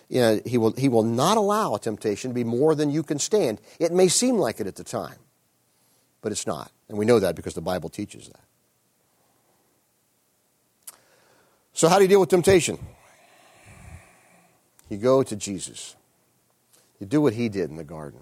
You 0.09 0.21
know, 0.21 0.41
he, 0.47 0.57
will, 0.57 0.71
he 0.71 0.89
will 0.89 1.03
not 1.03 1.37
allow 1.37 1.75
a 1.75 1.81
temptation 1.81 2.31
to 2.31 2.35
be 2.37 2.45
more 2.45 2.77
than 2.77 2.93
you 2.93 3.03
can 3.03 3.19
stand. 3.19 3.61
It 3.81 3.91
may 3.91 4.07
seem 4.07 4.37
like 4.37 4.61
it 4.61 4.69
at 4.69 4.77
the 4.77 4.85
time, 4.85 5.17
but 6.23 6.31
it's 6.31 6.47
not. 6.47 6.71
And 6.89 6.97
we 6.97 7.05
know 7.05 7.19
that 7.19 7.35
because 7.35 7.55
the 7.55 7.61
Bible 7.61 7.89
teaches 7.89 8.29
that. 8.29 8.41
So, 11.73 11.89
how 11.89 11.97
do 11.97 12.05
you 12.05 12.09
deal 12.09 12.21
with 12.21 12.29
temptation? 12.29 12.79
You 14.89 14.99
go 14.99 15.23
to 15.23 15.35
Jesus. 15.35 15.97
You 17.01 17.07
do 17.07 17.21
what 17.21 17.35
he 17.35 17.49
did 17.49 17.71
in 17.71 17.77
the 17.77 17.85
garden. 17.85 18.21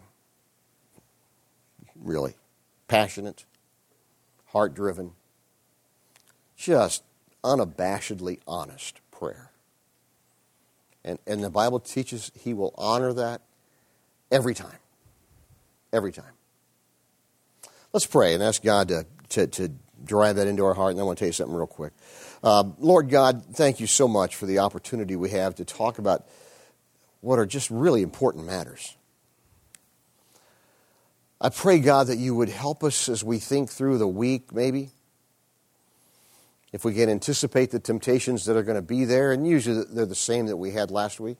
Really. 1.96 2.34
Passionate, 2.88 3.44
heart 4.46 4.74
driven, 4.74 5.12
just 6.56 7.02
unabashedly 7.44 8.40
honest 8.48 9.00
prayer. 9.10 9.50
And, 11.04 11.18
and 11.26 11.44
the 11.44 11.50
Bible 11.50 11.78
teaches 11.78 12.32
he 12.34 12.54
will 12.54 12.74
honor 12.76 13.12
that 13.12 13.42
every 14.32 14.54
time. 14.54 14.78
Every 15.92 16.12
time. 16.12 16.32
Let's 17.92 18.06
pray 18.06 18.34
and 18.34 18.42
ask 18.42 18.62
God 18.62 18.88
to, 18.88 19.06
to, 19.30 19.46
to 19.46 19.70
drive 20.04 20.36
that 20.36 20.48
into 20.48 20.64
our 20.64 20.74
heart. 20.74 20.92
And 20.92 21.00
I 21.00 21.04
want 21.04 21.18
to 21.18 21.22
tell 21.22 21.28
you 21.28 21.32
something 21.32 21.54
real 21.54 21.66
quick. 21.66 21.92
Uh, 22.42 22.64
Lord 22.78 23.10
God, 23.10 23.44
thank 23.52 23.78
you 23.78 23.86
so 23.86 24.08
much 24.08 24.34
for 24.34 24.46
the 24.46 24.58
opportunity 24.58 25.14
we 25.14 25.30
have 25.30 25.54
to 25.56 25.64
talk 25.64 25.98
about 25.98 26.26
what 27.20 27.38
are 27.38 27.46
just 27.46 27.70
really 27.70 28.02
important 28.02 28.46
matters. 28.46 28.96
I 31.40 31.50
pray, 31.50 31.78
God, 31.78 32.06
that 32.06 32.18
you 32.18 32.34
would 32.34 32.48
help 32.48 32.82
us 32.82 33.08
as 33.08 33.22
we 33.22 33.38
think 33.38 33.70
through 33.70 33.98
the 33.98 34.08
week, 34.08 34.52
maybe 34.52 34.90
if 36.74 36.84
we 36.84 36.92
can 36.92 37.08
anticipate 37.08 37.70
the 37.70 37.78
temptations 37.78 38.46
that 38.46 38.56
are 38.56 38.64
going 38.64 38.74
to 38.74 38.82
be 38.82 39.04
there, 39.04 39.30
and 39.30 39.46
usually 39.46 39.84
they're 39.92 40.04
the 40.04 40.14
same 40.16 40.46
that 40.46 40.56
we 40.56 40.72
had 40.72 40.90
last 40.90 41.20
week. 41.20 41.38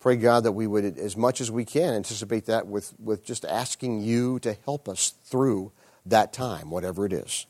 Pray, 0.00 0.16
God, 0.16 0.44
that 0.44 0.52
we 0.52 0.66
would, 0.66 0.98
as 0.98 1.16
much 1.16 1.40
as 1.40 1.50
we 1.50 1.64
can, 1.64 1.94
anticipate 1.94 2.44
that 2.44 2.66
with, 2.66 2.92
with 3.00 3.24
just 3.24 3.46
asking 3.46 4.02
you 4.02 4.38
to 4.40 4.54
help 4.66 4.86
us 4.86 5.14
through 5.24 5.72
that 6.04 6.34
time, 6.34 6.68
whatever 6.68 7.06
it 7.06 7.14
is. 7.14 7.46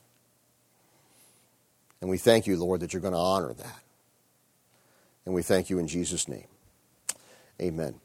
And 1.99 2.09
we 2.09 2.17
thank 2.17 2.47
you, 2.47 2.55
Lord, 2.55 2.79
that 2.79 2.93
you're 2.93 3.01
going 3.01 3.13
to 3.13 3.19
honor 3.19 3.53
that. 3.53 3.83
And 5.25 5.35
we 5.35 5.43
thank 5.43 5.69
you 5.69 5.79
in 5.79 5.87
Jesus' 5.89 6.29
name. 6.29 6.47
Amen. 7.61 7.95